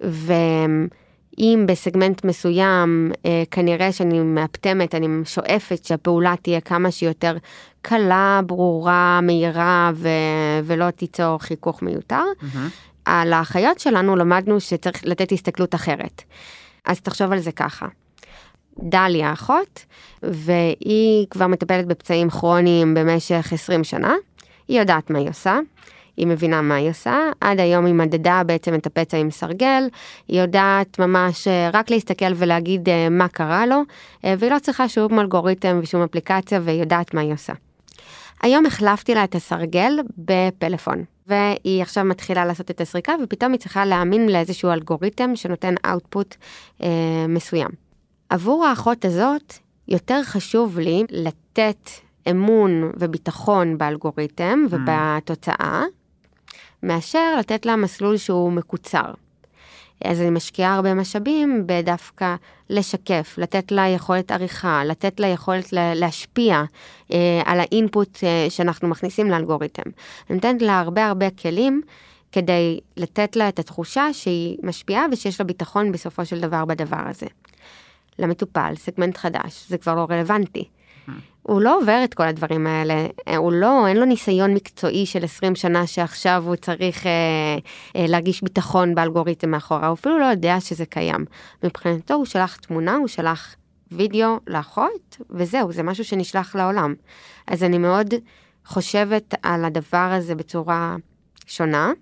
ואם 0.00 1.64
בסגמנט 1.68 2.24
מסוים 2.24 3.12
אה, 3.26 3.42
כנראה 3.50 3.92
שאני 3.92 4.20
מאפטמת, 4.20 4.94
אני 4.94 5.06
שואפת 5.24 5.84
שהפעולה 5.84 6.34
תהיה 6.42 6.60
כמה 6.60 6.90
שיותר 6.90 7.36
קלה, 7.82 8.40
ברורה, 8.46 9.20
מהירה 9.22 9.90
ו- 9.94 10.08
ולא 10.64 10.90
תיצור 10.90 11.38
חיכוך 11.38 11.82
מיותר. 11.82 12.24
Mm-hmm. 12.40 12.58
על 13.04 13.32
האחיות 13.32 13.78
שלנו 13.78 14.16
למדנו 14.16 14.60
שצריך 14.60 15.00
לתת 15.04 15.32
הסתכלות 15.32 15.74
אחרת. 15.74 16.22
אז 16.84 17.00
תחשוב 17.00 17.32
על 17.32 17.38
זה 17.38 17.52
ככה. 17.52 17.86
דליה 18.78 19.32
אחות, 19.32 19.84
והיא 20.22 21.26
כבר 21.30 21.46
מטפלת 21.46 21.86
בפצעים 21.86 22.30
כרוניים 22.30 22.94
במשך 22.94 23.52
20 23.52 23.84
שנה. 23.84 24.14
היא 24.68 24.80
יודעת 24.80 25.10
מה 25.10 25.18
היא 25.18 25.28
עושה, 25.30 25.58
היא 26.16 26.26
מבינה 26.26 26.62
מה 26.62 26.74
היא 26.74 26.90
עושה. 26.90 27.18
עד 27.40 27.60
היום 27.60 27.86
היא 27.86 27.94
מדדה 27.94 28.42
בעצם 28.46 28.74
את 28.74 28.86
הפצע 28.86 29.16
עם 29.16 29.30
סרגל, 29.30 29.82
היא 30.28 30.40
יודעת 30.40 30.98
ממש 30.98 31.48
אה, 31.48 31.70
רק 31.72 31.90
להסתכל 31.90 32.32
ולהגיד 32.36 32.88
אה, 32.88 33.08
מה 33.08 33.28
קרה 33.28 33.66
לו, 33.66 33.82
אה, 34.24 34.34
והיא 34.38 34.52
לא 34.52 34.58
צריכה 34.58 34.88
שום 34.88 35.20
אלגוריתם 35.20 35.78
ושום 35.82 36.02
אפליקציה 36.02 36.60
והיא 36.62 36.80
יודעת 36.80 37.14
מה 37.14 37.20
היא 37.20 37.32
עושה. 37.32 37.52
היום 38.42 38.66
החלפתי 38.66 39.14
לה 39.14 39.24
את 39.24 39.34
הסרגל 39.34 39.98
בפלאפון. 40.18 41.04
והיא 41.26 41.82
עכשיו 41.82 42.04
מתחילה 42.04 42.44
לעשות 42.44 42.70
את 42.70 42.80
הסריקה 42.80 43.12
ופתאום 43.22 43.52
היא 43.52 43.60
צריכה 43.60 43.84
להאמין 43.84 44.28
לאיזשהו 44.28 44.70
אלגוריתם 44.70 45.36
שנותן 45.36 45.74
אאוטפוט 45.86 46.34
אה, 46.82 46.88
מסוים. 47.28 47.85
עבור 48.28 48.66
האחות 48.66 49.04
הזאת 49.04 49.54
יותר 49.88 50.22
חשוב 50.24 50.78
לי 50.78 51.04
לתת 51.10 51.90
אמון 52.30 52.90
וביטחון 52.96 53.78
באלגוריתם 53.78 54.64
mm. 54.64 54.74
ובתוצאה, 54.74 55.84
מאשר 56.82 57.36
לתת 57.38 57.66
לה 57.66 57.76
מסלול 57.76 58.16
שהוא 58.16 58.52
מקוצר. 58.52 59.12
אז 60.04 60.20
אני 60.20 60.30
משקיעה 60.30 60.74
הרבה 60.74 60.94
משאבים 60.94 61.62
בדווקא 61.66 62.34
לשקף, 62.70 63.34
לתת 63.38 63.72
לה 63.72 63.88
יכולת 63.88 64.30
עריכה, 64.30 64.84
לתת 64.84 65.20
לה 65.20 65.26
יכולת 65.26 65.68
להשפיע 65.72 66.62
אה, 67.12 67.42
על 67.44 67.60
האינפוט 67.60 68.18
אה, 68.24 68.46
שאנחנו 68.50 68.88
מכניסים 68.88 69.30
לאלגוריתם. 69.30 69.90
אני 70.30 70.34
נותנת 70.36 70.62
לה 70.62 70.80
הרבה 70.80 71.06
הרבה 71.06 71.30
כלים 71.30 71.82
כדי 72.32 72.80
לתת 72.96 73.36
לה 73.36 73.48
את 73.48 73.58
התחושה 73.58 74.12
שהיא 74.12 74.58
משפיעה 74.62 75.06
ושיש 75.12 75.40
לה 75.40 75.46
ביטחון 75.46 75.92
בסופו 75.92 76.24
של 76.24 76.40
דבר 76.40 76.64
בדבר 76.64 77.02
הזה. 77.08 77.26
למטופל, 78.18 78.72
סגמנט 78.76 79.16
חדש, 79.16 79.66
זה 79.68 79.78
כבר 79.78 79.94
לא 79.94 80.06
רלוונטי. 80.10 80.68
הוא 81.42 81.60
לא 81.60 81.78
עובר 81.78 82.00
את 82.04 82.14
כל 82.14 82.22
הדברים 82.22 82.66
האלה, 82.66 83.06
הוא 83.36 83.52
לא, 83.52 83.86
אין 83.86 83.96
לו 83.96 84.04
ניסיון 84.04 84.54
מקצועי 84.54 85.06
של 85.06 85.24
20 85.24 85.54
שנה 85.54 85.86
שעכשיו 85.86 86.42
הוא 86.46 86.56
צריך 86.56 87.06
אה, 87.06 87.10
אה, 87.96 88.06
להרגיש 88.08 88.42
ביטחון 88.42 88.94
באלגוריתם 88.94 89.50
מאחורה, 89.50 89.86
הוא 89.86 89.94
אפילו 89.94 90.18
לא 90.18 90.24
יודע 90.24 90.60
שזה 90.60 90.86
קיים. 90.86 91.24
מבחינתו 91.64 92.14
הוא 92.14 92.24
שלח 92.24 92.56
תמונה, 92.56 92.96
הוא 92.96 93.08
שלח 93.08 93.56
וידאו 93.92 94.40
לאחות, 94.46 95.16
וזהו, 95.30 95.72
זה 95.72 95.82
משהו 95.82 96.04
שנשלח 96.04 96.56
לעולם. 96.56 96.94
אז 97.46 97.62
אני 97.62 97.78
מאוד 97.78 98.14
חושבת 98.64 99.34
על 99.42 99.64
הדבר 99.64 100.12
הזה 100.12 100.34
בצורה 100.34 100.96
שונה. 101.46 101.92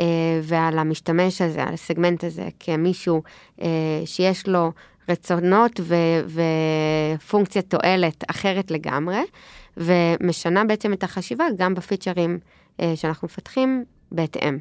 אה, 0.00 0.40
ועל 0.42 0.78
המשתמש 0.78 1.42
הזה, 1.42 1.62
על 1.62 1.74
הסגמנט 1.74 2.24
הזה, 2.24 2.48
כמישהו 2.60 3.22
אה, 3.62 4.02
שיש 4.04 4.48
לו 4.48 4.72
רצונות 5.08 5.80
ו- 5.82 6.40
ופונקציית 7.18 7.70
תועלת 7.70 8.24
אחרת 8.30 8.70
לגמרי, 8.70 9.20
ומשנה 9.76 10.64
בעצם 10.64 10.92
את 10.92 11.02
החשיבה 11.02 11.44
גם 11.56 11.74
בפיצ'רים 11.74 12.38
אה, 12.80 12.92
שאנחנו 12.96 13.26
מפתחים 13.26 13.84
בהתאם. 14.12 14.58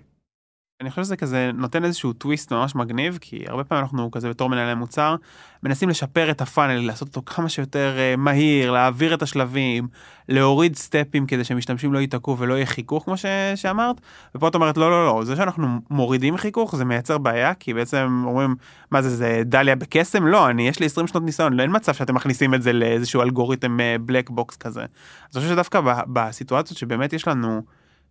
אני 0.82 0.89
חושב 0.89 1.03
שזה 1.03 1.17
כזה 1.17 1.51
נותן 1.53 1.84
איזשהו 1.84 2.13
טוויסט 2.13 2.53
ממש 2.53 2.75
מגניב, 2.75 3.17
כי 3.22 3.44
הרבה 3.48 3.63
פעמים 3.63 3.84
אנחנו 3.84 4.12
כזה 4.12 4.29
בתור 4.29 4.50
מנהלי 4.50 4.74
מוצר, 4.74 5.15
מנסים 5.63 5.89
לשפר 5.89 6.32
את 6.32 6.41
הפאנל, 6.41 6.88
לעשות 6.88 7.08
אותו 7.08 7.22
כמה 7.25 7.50
שיותר 7.50 7.96
uh, 7.98 8.17
מהיר, 8.17 8.72
להעביר 8.72 9.13
את 9.13 9.22
השלבים, 9.22 9.88
להוריד 10.29 10.75
סטפים 10.75 11.25
כדי 11.25 11.44
שמשתמשים 11.44 11.94
לא 11.94 12.00
ייתקעו 12.00 12.38
ולא 12.38 12.53
יהיה 12.53 12.65
חיכוך 12.65 13.03
כמו 13.03 13.17
ש- 13.17 13.25
שאמרת, 13.55 14.01
ופה 14.36 14.48
את 14.48 14.55
אומרת 14.55 14.77
לא 14.77 14.89
לא 14.89 15.05
לא, 15.05 15.24
זה 15.24 15.36
שאנחנו 15.36 15.67
מורידים 15.89 16.38
חיכוך 16.38 16.75
זה 16.75 16.86
מייצר 16.86 17.17
בעיה, 17.17 17.53
כי 17.53 17.74
בעצם 17.74 18.24
אומרים, 18.25 18.55
מה 18.91 19.01
זה, 19.01 19.10
זה 19.10 19.41
דליה 19.46 19.75
בקסם? 19.75 20.27
לא, 20.27 20.50
אני, 20.50 20.67
יש 20.67 20.79
לי 20.79 20.86
20 20.86 21.08
שנות 21.08 21.24
ניסיון, 21.24 21.53
לא 21.53 21.62
אין 21.62 21.75
מצב 21.75 21.94
שאתם 21.94 22.15
מכניסים 22.15 22.53
את 22.53 22.62
זה 22.62 22.74
לאיזשהו 22.74 23.22
אלגוריתם 23.22 23.77
black 24.01 24.29
אה, 24.29 24.34
box 24.34 24.58
כזה. 24.58 24.82
אז 24.82 25.38
אני 25.38 25.41
חושב 25.41 25.53
שדווקא 25.53 25.82
בסיטואציות 26.08 26.77
שבאמת 26.77 27.13
יש 27.13 27.27
לנו, 27.27 27.62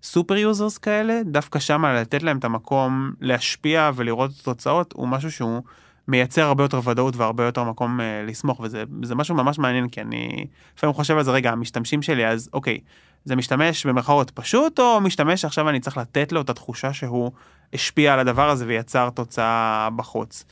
super 0.04 0.37
users 0.37 0.78
כאלה, 0.78 1.20
דווקא 1.25 1.58
שם 1.58 1.84
לפתח 1.84 2.18
להם 2.23 2.38
את 2.38 2.44
המקום 2.44 3.12
להשפיע 3.20 3.90
ולראות 3.94 4.30
את 4.30 4.40
התוצאות, 4.40 4.92
הוא 4.92 5.08
משהו 5.08 5.32
שהוא 5.32 5.62
מייצר 6.08 6.42
הרבה 6.42 6.64
יותר 6.64 6.80
ודאות 6.84 7.16
והרבה 7.16 7.44
יותר 7.44 7.64
מקום 7.64 8.00
אה, 8.00 8.02
לסמוך, 8.30 8.61
וזה 8.61 9.14
משהו 9.14 9.34
ממש 9.34 9.58
מעניין, 9.58 9.88
כי 9.88 10.00
אני 10.00 10.46
לפעמים 10.76 10.94
חושב 10.94 11.16
על 11.16 11.23
זה, 11.23 11.30
רגע, 11.30 11.50
המשתמשים 11.50 12.02
שלי, 12.02 12.26
אז 12.26 12.50
אוקיי, 12.52 12.78
זה 13.25 13.37
משתמש 13.37 13.87
במרכאות 13.87 14.30
פשוט, 14.30 14.78
או 14.78 15.00
משתמש 15.00 15.40
שעכשיו 15.40 15.68
אני 15.68 15.80
צריך 15.80 15.96
לתת 15.96 16.32
לו 16.32 16.40
את 16.40 16.50
התחושה 16.50 16.92
שהוא 16.92 17.30
השפיע 17.75 18.12
על 18.12 18.18
הדבר 18.18 18.50
הזה 18.50 18.66
ויצר 18.66 19.11
תוצאה 19.11 19.88
בחוץ. 19.96 20.44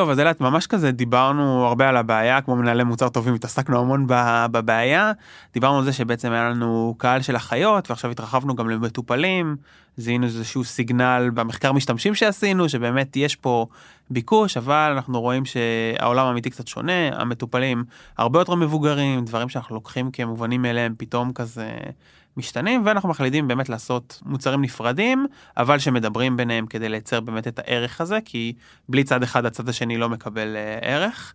טוב, 0.00 0.10
אז 0.10 0.20
אלעד, 0.20 0.36
ממש 0.40 0.66
כזה 0.66 0.92
דיברנו 0.92 1.66
הרבה 1.66 1.88
על 1.88 1.96
הבעיה, 1.96 2.40
כמו 2.40 2.56
מנהלי 2.56 2.84
מוצר 2.84 3.08
טובים, 3.08 3.34
התעסקנו 3.34 3.80
המון 3.80 4.06
בבעיה. 4.52 5.12
דיברנו 5.54 5.78
על 5.78 5.84
זה 5.84 5.92
שבעצם 5.92 6.32
היה 6.32 6.50
לנו 6.50 6.94
קהל 6.98 7.22
של 7.22 7.36
אחיות, 7.36 7.90
ועכשיו 7.90 8.10
התרחבנו 8.10 8.54
גם 8.54 8.70
למטופלים. 8.70 9.56
זיהינו 9.96 10.26
איזשהו 10.26 10.64
סיגנל 10.64 11.30
במחקר 11.34 11.72
משתמשים 11.72 12.14
שעשינו, 12.14 12.68
שבאמת 12.68 13.16
יש 13.16 13.36
פה 13.36 13.66
ביקוש, 14.10 14.56
אבל 14.56 14.92
אנחנו 14.94 15.20
רואים 15.20 15.44
שהעולם 15.44 16.26
האמיתי 16.26 16.50
קצת 16.50 16.68
שונה, 16.68 17.08
המטופלים 17.12 17.84
הרבה 18.18 18.38
יותר 18.38 18.54
מבוגרים, 18.54 19.24
דברים 19.24 19.48
שאנחנו 19.48 19.74
לוקחים 19.74 20.10
כמובנים 20.10 20.62
מאליהם, 20.62 20.94
פתאום 20.98 21.32
כזה 21.32 21.70
משתנים, 22.36 22.82
ואנחנו 22.86 23.08
מחליטים 23.08 23.48
באמת 23.48 23.68
לעשות 23.68 24.22
מוצרים 24.26 24.62
נפרדים, 24.62 25.26
אבל 25.56 25.78
שמדברים 25.78 26.36
ביניהם 26.36 26.66
כדי 26.66 26.88
לייצר 26.88 27.20
באמת 27.20 27.48
את 27.48 27.58
הערך 27.58 28.00
הזה, 28.00 28.18
כי 28.24 28.52
בלי 28.88 29.04
צד 29.04 29.22
אחד 29.22 29.44
הצד 29.46 29.68
השני 29.68 29.98
לא 29.98 30.08
מקבל 30.08 30.56
uh, 30.56 30.84
ערך. 30.84 31.34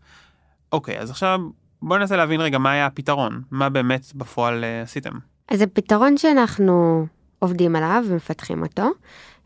אוקיי, 0.71 0.99
אז 0.99 1.09
עכשיו 1.09 1.39
בואו 1.81 1.99
ננסה 1.99 2.15
להבין 2.15 2.41
רגע 2.41 2.57
מה 2.57 2.71
היה 2.71 2.85
הפתרון, 2.85 3.41
מה 3.51 3.69
באמת 3.69 4.11
בפועל 4.15 4.63
uh, 4.63 4.83
עשיתם. 4.83 5.13
אז 5.49 5.61
הפתרון 5.61 6.17
שאנחנו 6.17 7.05
עובדים 7.39 7.75
עליו 7.75 8.03
ומפתחים 8.07 8.63
אותו, 8.63 8.89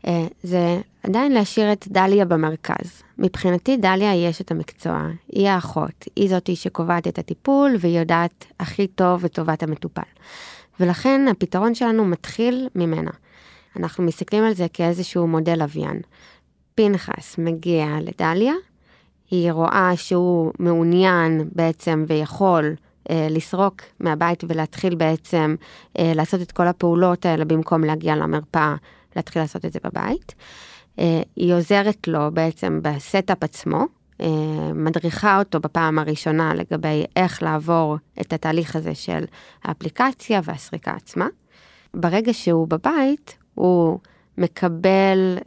uh, 0.02 0.08
זה 0.42 0.80
עדיין 1.02 1.32
להשאיר 1.32 1.72
את 1.72 1.88
דליה 1.88 2.24
במרכז. 2.24 3.02
מבחינתי 3.18 3.76
דליה 3.76 4.10
היא 4.10 4.30
אשת 4.30 4.50
המקצוע, 4.50 5.06
היא 5.28 5.48
האחות, 5.48 6.04
היא 6.16 6.28
זאתי 6.28 6.56
שקובעת 6.56 7.08
את 7.08 7.18
הטיפול 7.18 7.76
והיא 7.78 7.98
יודעת 7.98 8.44
הכי 8.60 8.86
טוב 8.86 9.24
את 9.24 9.32
טובת 9.32 9.62
המטופל. 9.62 10.02
ולכן 10.80 11.28
הפתרון 11.30 11.74
שלנו 11.74 12.04
מתחיל 12.04 12.68
ממנה. 12.74 13.10
אנחנו 13.76 14.04
מסתכלים 14.04 14.44
על 14.44 14.54
זה 14.54 14.66
כאיזשהו 14.72 15.26
מודל 15.26 15.58
לוויין. 15.58 16.00
פנחס 16.74 17.38
מגיע 17.38 17.86
לדליה, 18.02 18.54
היא 19.30 19.52
רואה 19.52 19.92
שהוא 19.96 20.52
מעוניין 20.58 21.48
בעצם 21.52 22.04
ויכול 22.08 22.74
אה, 23.10 23.26
לסרוק 23.30 23.82
מהבית 24.00 24.44
ולהתחיל 24.48 24.94
בעצם 24.94 25.54
אה, 25.98 26.12
לעשות 26.14 26.42
את 26.42 26.52
כל 26.52 26.66
הפעולות 26.66 27.26
האלה 27.26 27.44
במקום 27.44 27.84
להגיע 27.84 28.16
למרפאה, 28.16 28.74
להתחיל 29.16 29.42
לעשות 29.42 29.64
את 29.64 29.72
זה 29.72 29.78
בבית. 29.84 30.34
אה, 30.98 31.22
היא 31.36 31.54
עוזרת 31.54 32.08
לו 32.08 32.30
בעצם 32.32 32.80
ב 32.82 32.92
setup 32.92 33.42
עצמו, 33.42 33.86
מדריכה 34.74 35.38
אותו 35.38 35.60
בפעם 35.60 35.98
הראשונה 35.98 36.54
לגבי 36.54 37.04
איך 37.16 37.42
לעבור 37.42 37.96
את 38.20 38.32
התהליך 38.32 38.76
הזה 38.76 38.94
של 38.94 39.24
האפליקציה 39.64 40.40
והסריקה 40.44 40.92
עצמה. 40.92 41.26
ברגע 41.94 42.32
שהוא 42.32 42.68
בבית, 42.68 43.38
הוא 43.54 43.98
מקבל 44.38 45.38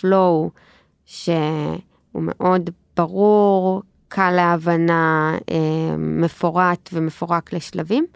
flow 0.00 0.50
אה, 0.54 0.58
שהוא 1.04 2.22
מאוד 2.22 2.70
ברור, 2.96 3.82
קל 4.08 4.30
להבנה, 4.30 5.36
אה, 5.40 5.52
מפורט 5.98 6.90
ומפורק 6.92 7.52
לשלבים. 7.52 8.06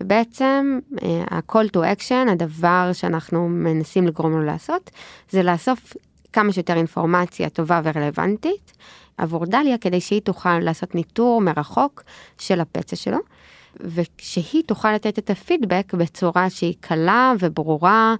ובעצם 0.00 0.78
ה-call 1.30 1.76
to 1.76 1.80
action, 1.80 2.30
הדבר 2.30 2.90
שאנחנו 2.92 3.48
מנסים 3.48 4.06
לגרום 4.06 4.32
לו 4.32 4.42
לעשות, 4.42 4.90
זה 5.30 5.42
לאסוף 5.42 5.92
כמה 6.32 6.52
שיותר 6.52 6.76
אינפורמציה 6.76 7.48
טובה 7.48 7.80
ורלוונטית 7.84 8.72
עבור 9.18 9.46
דליה, 9.46 9.78
כדי 9.78 10.00
שהיא 10.00 10.20
תוכל 10.20 10.58
לעשות 10.58 10.94
ניטור 10.94 11.40
מרחוק 11.40 12.02
של 12.38 12.60
הפצע 12.60 12.96
שלו, 12.96 13.18
ושהיא 13.80 14.62
תוכל 14.66 14.92
לתת 14.92 15.18
את 15.18 15.30
הפידבק 15.30 15.94
בצורה 15.94 16.50
שהיא 16.50 16.74
קלה 16.80 17.32
וברורה 17.40 18.14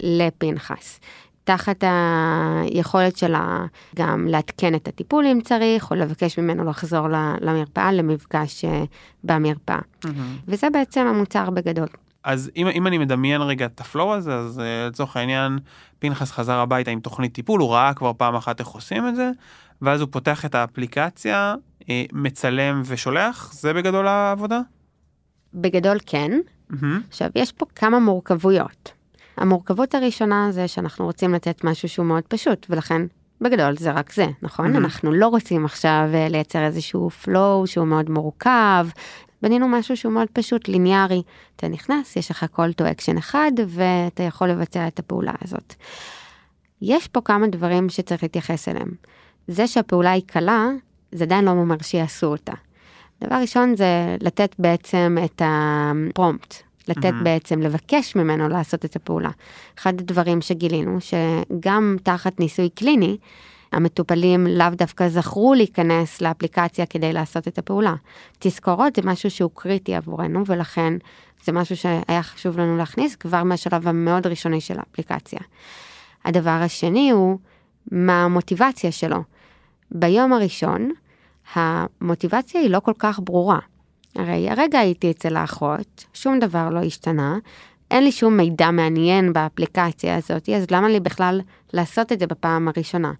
לפנחס. 0.00 1.00
תחת 1.44 1.84
היכולת 1.84 3.16
שלה 3.16 3.66
גם 3.96 4.26
לעדכן 4.28 4.74
את 4.74 4.88
הטיפול 4.88 5.26
אם 5.26 5.40
צריך, 5.44 5.90
או 5.90 5.96
לבקש 5.96 6.38
ממנו 6.38 6.64
לחזור 6.64 7.08
למרפאה, 7.40 7.92
למפגש 7.92 8.64
אה, 8.64 8.84
במרפאה. 9.24 9.78
Mm-hmm. 9.78 10.08
וזה 10.48 10.70
בעצם 10.70 11.00
המוצר 11.00 11.50
בגדול. 11.50 11.88
אז 12.26 12.50
אם, 12.56 12.66
אם 12.68 12.86
אני 12.86 12.98
מדמיין 12.98 13.40
רגע 13.40 13.66
את 13.66 13.80
הפלואו 13.80 14.14
הזה, 14.14 14.34
אז 14.34 14.58
uh, 14.58 14.62
לצורך 14.88 15.16
העניין, 15.16 15.58
פנחס 15.98 16.32
חזר 16.32 16.58
הביתה 16.58 16.90
עם 16.90 17.00
תוכנית 17.00 17.32
טיפול, 17.34 17.60
הוא 17.60 17.72
ראה 17.72 17.94
כבר 17.94 18.12
פעם 18.16 18.34
אחת 18.34 18.60
איך 18.60 18.68
עושים 18.68 19.08
את 19.08 19.16
זה, 19.16 19.30
ואז 19.82 20.00
הוא 20.00 20.08
פותח 20.12 20.44
את 20.44 20.54
האפליקציה, 20.54 21.54
uh, 21.80 21.84
מצלם 22.12 22.82
ושולח, 22.84 23.52
זה 23.52 23.72
בגדול 23.72 24.08
העבודה? 24.08 24.60
בגדול 25.54 25.98
כן. 26.06 26.32
מהמם. 26.70 27.00
עכשיו, 27.08 27.30
יש 27.34 27.52
פה 27.52 27.66
כמה 27.74 27.98
מורכבויות. 27.98 28.92
המורכבות 29.36 29.94
הראשונה 29.94 30.48
זה 30.50 30.68
שאנחנו 30.68 31.04
רוצים 31.04 31.34
לתת 31.34 31.64
משהו 31.64 31.88
שהוא 31.88 32.06
מאוד 32.06 32.22
פשוט, 32.28 32.66
ולכן 32.70 33.02
בגדול 33.40 33.76
זה 33.76 33.90
רק 33.90 34.12
זה, 34.12 34.26
נכון? 34.42 34.74
Mhm. 34.74 34.78
אנחנו 34.78 35.12
לא 35.12 35.28
רוצים 35.28 35.64
עכשיו 35.64 36.08
אה, 36.14 36.28
לייצר 36.28 36.64
איזשהו 36.64 37.10
flow 37.24 37.66
שהוא 37.66 37.86
מאוד 37.86 38.10
מורכב. 38.10 38.86
בנינו 39.46 39.68
משהו 39.68 39.96
שהוא 39.96 40.12
מאוד 40.12 40.28
פשוט, 40.32 40.68
ליניארי. 40.68 41.22
אתה 41.56 41.68
נכנס, 41.68 42.16
יש 42.16 42.30
לך 42.30 42.46
call 42.54 42.82
to 42.82 42.84
action 42.84 43.18
אחד, 43.18 43.52
ואתה 43.66 44.22
יכול 44.22 44.48
לבצע 44.48 44.88
את 44.88 44.98
הפעולה 44.98 45.32
הזאת. 45.44 45.74
יש 46.82 47.08
פה 47.08 47.20
כמה 47.20 47.46
דברים 47.46 47.88
שצריך 47.88 48.22
להתייחס 48.22 48.68
אליהם. 48.68 48.90
זה 49.48 49.66
שהפעולה 49.66 50.10
היא 50.10 50.22
קלה, 50.26 50.68
זה 51.12 51.24
עדיין 51.24 51.44
לא 51.44 51.50
אומר 51.50 51.76
שיעשו 51.82 52.26
אותה. 52.26 52.52
דבר 53.24 53.34
ראשון 53.34 53.76
זה 53.76 54.16
לתת 54.20 54.54
בעצם 54.58 55.16
את 55.24 55.42
הפרומפט, 55.44 56.54
לתת 56.88 57.04
מהמם. 57.04 57.24
בעצם, 57.24 57.62
לבקש 57.62 58.16
ממנו 58.16 58.48
לעשות 58.48 58.84
את 58.84 58.96
הפעולה. 58.96 59.30
אחד 59.78 60.00
הדברים 60.00 60.40
שגילינו, 60.40 60.98
שגם 61.00 61.96
תחת 62.02 62.40
ניסוי 62.40 62.68
קליני, 62.68 63.16
המטופלים 63.72 64.46
לאו 64.46 64.70
דווקא 64.70 65.08
זכרו 65.08 65.54
להיכנס 65.54 66.20
לאפליקציה 66.20 66.86
כדי 66.86 67.12
לעשות 67.12 67.48
את 67.48 67.58
הפעולה. 67.58 67.94
תזכורות 68.38 68.96
זה 68.96 69.02
משהו 69.04 69.30
שהוא 69.30 69.50
קריטי 69.54 69.94
עבורנו, 69.94 70.46
ולכן 70.46 70.94
זה 71.44 71.52
משהו 71.52 71.76
שהיה 71.76 72.22
חשוב 72.22 72.58
לנו 72.58 72.76
להכניס 72.76 73.16
כבר 73.16 73.42
מהשלב 73.42 73.88
המאוד 73.88 74.26
ראשוני 74.26 74.60
של 74.60 74.78
האפליקציה. 74.78 75.40
הדבר 76.24 76.50
השני 76.50 77.10
הוא 77.10 77.38
מה 77.92 78.24
המוטיבציה 78.24 78.92
שלו. 78.92 79.22
ביום 79.90 80.32
הראשון, 80.32 80.90
המוטיבציה 81.54 82.60
היא 82.60 82.70
לא 82.70 82.80
כל 82.80 82.92
כך 82.98 83.20
ברורה. 83.24 83.58
הרי 84.14 84.50
הרגע 84.50 84.78
הייתי 84.78 85.10
אצל 85.10 85.36
האחות, 85.36 86.04
שום 86.14 86.38
דבר 86.38 86.70
לא 86.70 86.80
השתנה, 86.80 87.38
אין 87.90 88.04
לי 88.04 88.12
שום 88.12 88.36
מידע 88.36 88.70
מעניין 88.70 89.32
באפליקציה 89.32 90.16
הזאת, 90.16 90.48
אז 90.48 90.70
למה 90.70 90.88
לי 90.88 91.00
בכלל 91.00 91.40
לעשות 91.72 92.12
את 92.12 92.18
זה 92.18 92.26
בפעם 92.26 92.68
הראשונה? 92.68 93.12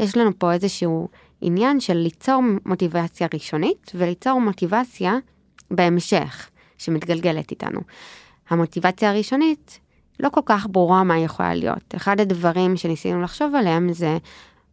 יש 0.00 0.16
לנו 0.16 0.30
פה 0.38 0.52
איזשהו 0.52 1.08
עניין 1.40 1.80
של 1.80 1.94
ליצור 1.94 2.42
מוטיבציה 2.66 3.28
ראשונית 3.34 3.92
וליצור 3.94 4.40
מוטיבציה 4.40 5.14
בהמשך, 5.70 6.50
שמתגלגלת 6.78 7.50
איתנו. 7.50 7.80
המוטיבציה 8.50 9.10
הראשונית 9.10 9.80
לא 10.20 10.28
כל 10.28 10.40
כך 10.46 10.66
ברורה 10.70 11.04
מה 11.04 11.18
יכולה 11.18 11.54
להיות. 11.54 11.94
אחד 11.96 12.20
הדברים 12.20 12.76
שניסינו 12.76 13.22
לחשוב 13.22 13.54
עליהם 13.54 13.92
זה 13.92 14.18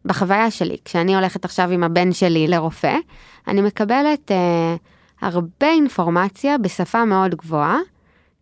בחוויה 0.04 0.50
שלי, 0.50 0.76
כשאני 0.84 1.14
הולכת 1.14 1.44
עכשיו 1.44 1.70
עם 1.70 1.84
הבן 1.84 2.12
שלי 2.12 2.46
לרופא, 2.48 2.96
אני 3.48 3.60
מקבלת 3.60 4.30
אה, 4.30 4.76
הרבה 5.20 5.66
אינפורמציה 5.66 6.58
בשפה 6.58 7.04
מאוד 7.04 7.34
גבוהה. 7.34 7.78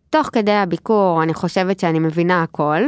תוך 0.09 0.29
כדי 0.33 0.51
הביקור 0.51 1.23
אני 1.23 1.33
חושבת 1.33 1.79
שאני 1.79 1.99
מבינה 1.99 2.43
הכל, 2.43 2.81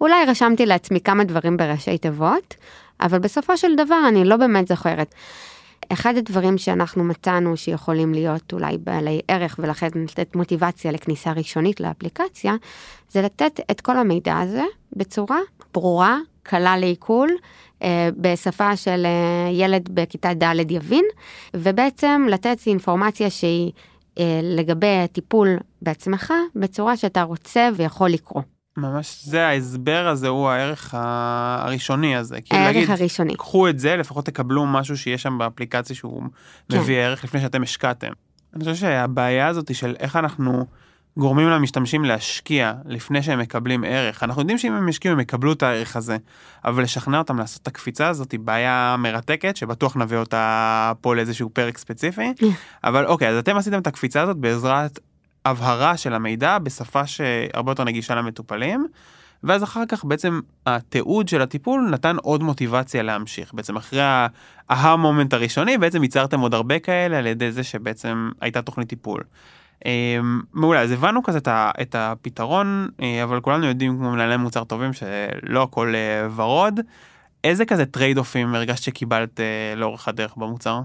אולי 0.00 0.24
רשמתי 0.24 0.66
לעצמי 0.66 1.00
כמה 1.00 1.24
דברים 1.24 1.56
בראשי 1.56 1.98
תיבות, 1.98 2.54
אבל 3.00 3.18
בסופו 3.18 3.56
של 3.56 3.76
דבר 3.76 4.00
אני 4.08 4.24
לא 4.24 4.36
באמת 4.36 4.68
זוכרת. 4.68 5.14
אחד 5.92 6.16
הדברים 6.16 6.58
שאנחנו 6.58 7.04
מצאנו 7.04 7.56
שיכולים 7.56 8.14
להיות 8.14 8.52
אולי 8.52 8.78
בעלי 8.78 9.20
ערך 9.28 9.56
ולכן 9.58 9.88
לתת 9.94 10.36
מוטיבציה 10.36 10.92
לכניסה 10.92 11.32
ראשונית 11.32 11.80
לאפליקציה, 11.80 12.54
זה 13.10 13.22
לתת 13.22 13.60
את 13.70 13.80
כל 13.80 13.96
המידע 13.96 14.38
הזה 14.38 14.64
בצורה 14.96 15.38
ברורה, 15.74 16.18
קלה 16.42 16.76
לעיכול, 16.76 17.30
אה, 17.82 18.08
בשפה 18.16 18.76
של 18.76 19.06
אה, 19.06 19.50
ילד 19.52 19.88
בכיתה 19.94 20.34
ד' 20.34 20.70
יבין, 20.70 21.04
ובעצם 21.54 22.26
לתת 22.30 22.58
אינפורמציה 22.66 23.30
שהיא 23.30 23.72
אה, 24.18 24.40
לגבי 24.42 25.08
טיפול 25.12 25.56
בעצמך 25.82 26.32
בצורה 26.56 26.96
שאתה 26.96 27.22
רוצה 27.22 27.68
ויכול 27.76 28.10
לקרוא. 28.10 28.42
ממש 28.80 29.20
זה 29.24 29.46
ההסבר 29.46 30.08
הזה 30.08 30.28
הוא 30.28 30.48
הערך 30.48 30.94
הראשוני 30.98 32.16
הזה. 32.16 32.40
כאילו 32.40 32.60
הערך 32.60 32.76
להגיד, 32.76 32.90
הראשוני. 32.90 33.36
קחו 33.36 33.68
את 33.68 33.78
זה, 33.78 33.96
לפחות 33.96 34.26
תקבלו 34.26 34.66
משהו 34.66 34.96
שיש 34.96 35.22
שם 35.22 35.38
באפליקציה 35.38 35.96
שהוא 35.96 36.22
כן. 36.68 36.78
מביא 36.78 36.98
ערך 36.98 37.24
לפני 37.24 37.40
שאתם 37.40 37.62
השקעתם. 37.62 38.12
אני 38.54 38.64
חושב 38.64 38.74
שהבעיה 38.74 39.48
הזאת 39.48 39.74
של 39.74 39.94
איך 40.00 40.16
אנחנו 40.16 40.66
גורמים 41.16 41.48
למשתמשים 41.48 42.04
להשקיע 42.04 42.72
לפני 42.84 43.22
שהם 43.22 43.38
מקבלים 43.38 43.84
ערך. 43.84 44.22
אנחנו 44.22 44.42
יודעים 44.42 44.58
שאם 44.58 44.72
הם 44.72 44.88
ישקיעו 44.88 45.12
הם 45.12 45.20
יקבלו 45.20 45.52
את 45.52 45.62
הערך 45.62 45.96
הזה, 45.96 46.16
אבל 46.64 46.82
לשכנע 46.82 47.18
אותם 47.18 47.38
לעשות 47.38 47.62
את 47.62 47.66
הקפיצה 47.66 48.08
הזאת 48.08 48.32
היא 48.32 48.40
בעיה 48.40 48.96
מרתקת, 48.98 49.56
שבטוח 49.56 49.96
נביא 49.96 50.16
אותה 50.16 50.92
פה 51.00 51.16
לאיזשהו 51.16 51.50
פרק 51.50 51.78
ספציפי. 51.78 52.32
אבל 52.84 53.06
אוקיי, 53.06 53.28
אז 53.28 53.36
אתם 53.36 53.56
עשיתם 53.56 53.78
את 53.78 53.86
הקפיצה 53.86 54.22
הזאת 54.22 54.36
בעזרת 54.36 54.98
הבהרה 55.44 55.96
של 55.96 56.14
המידע 56.14 56.58
בשפה 56.58 57.06
שהרבה 57.06 57.72
יותר 57.72 57.84
נגישה 57.84 58.14
למטופלים. 58.14 58.86
ואז 59.44 59.64
אחר 59.64 59.82
כך 59.88 60.04
בעצם 60.04 60.40
התיעוד 60.66 61.28
של 61.28 61.42
הטיפול 61.42 61.88
נתן 61.90 62.16
עוד 62.22 62.42
מוטיבציה 62.42 63.02
להמשיך. 63.02 63.54
בעצם 63.54 63.76
אחרי 63.76 64.00
ההה 64.68 64.96
מומנט 64.96 65.32
הראשוני 65.32 65.78
בעצם 65.78 66.02
ייצרתם 66.02 66.40
עוד 66.40 66.54
הרבה 66.54 66.78
כאלה 66.78 67.18
על 67.18 67.26
ידי 67.26 67.52
זה 67.52 67.64
שבעצם 67.64 68.30
הייתה 68.40 68.62
תוכנית 68.62 68.88
טיפול. 68.88 69.22
אמ, 69.84 70.40
מעולה, 70.52 70.80
אז 70.80 70.90
הבנו 70.90 71.22
כזה 71.22 71.38
את 71.80 71.94
הפתרון, 71.94 72.88
אה, 73.02 73.22
אבל 73.22 73.40
כולנו 73.40 73.66
יודעים 73.66 73.96
כמו 73.96 74.10
מנהלי 74.10 74.36
מוצר 74.36 74.64
טובים 74.64 74.92
שלא 74.92 75.62
הכל 75.62 75.94
אה, 75.94 76.28
ורוד. 76.36 76.80
איזה 77.44 77.64
כזה 77.64 77.86
trade-off 77.86 78.18
ים 78.18 78.54
הרגשת 78.54 78.82
שקיבלת 78.82 79.40
אה, 79.40 79.74
לאורך 79.76 80.08
הדרך 80.08 80.36
במוצר? 80.36 80.80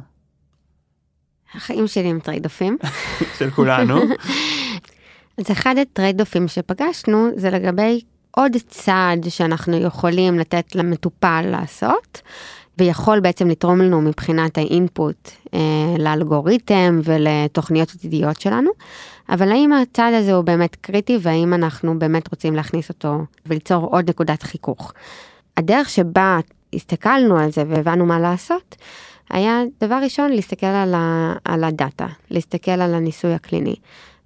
החיים 1.56 1.88
שלי 1.88 2.08
הם 2.08 2.20
trade-off 2.20 2.46
ים. 2.46 2.78
של 3.38 3.50
כולנו. 3.50 4.00
אז 5.38 5.52
אחד 5.52 5.76
ה 5.82 5.86
trade-off 5.86 6.22
ים 6.22 6.48
שפגשנו 6.48 7.30
זה 7.36 7.50
לגבי 7.50 8.02
עוד 8.32 8.52
צעד 8.68 9.26
שאנחנו 9.30 9.78
יכולים 9.78 10.40
לתת 10.40 10.76
למטופל 10.76 11.46
לעשות, 11.52 12.22
ויכול 12.78 13.20
בעצם 13.20 13.48
לתרום 13.48 13.82
לנו 13.82 14.02
מבחינת 14.02 14.58
ה 14.58 14.70
input 14.70 15.30
אה, 15.54 15.60
לאלגוריתם 16.00 17.00
ולתוכניות 17.04 17.92
עתידיות 17.96 18.42
שלנו, 18.42 18.72
אבל 19.30 19.52
האם 19.52 19.74
הצעד 19.74 20.14
הזה 20.14 20.34
הוא 20.34 20.44
באמת 20.44 20.76
קריטי 20.76 21.18
והאם 21.22 21.54
אנחנו 21.54 22.00
באמת 22.00 22.32
רוצים 22.32 22.56
להכניס 22.56 22.90
אותו 22.90 23.20
וליצור 23.46 23.86
עוד 23.86 24.10
נקודת 24.10 24.44
חיכוך. 24.44 24.94
הדרך 25.58 25.90
שבה 25.90 26.40
הסתכלנו 26.74 27.38
על 27.38 27.52
זה 27.52 27.64
והבנו 27.68 28.06
מה 28.06 28.20
לעשות, 28.20 28.76
היה 29.30 29.62
דבר 29.82 30.00
ראשון 30.04 30.32
להסתכל 30.32 30.66
על, 30.66 30.94
ה, 30.94 31.34
על 31.46 31.64
הדאטה, 31.64 32.08
להסתכל 32.32 32.72
על 32.72 32.94
הניסוי 32.94 33.34
הקליני. 33.34 33.76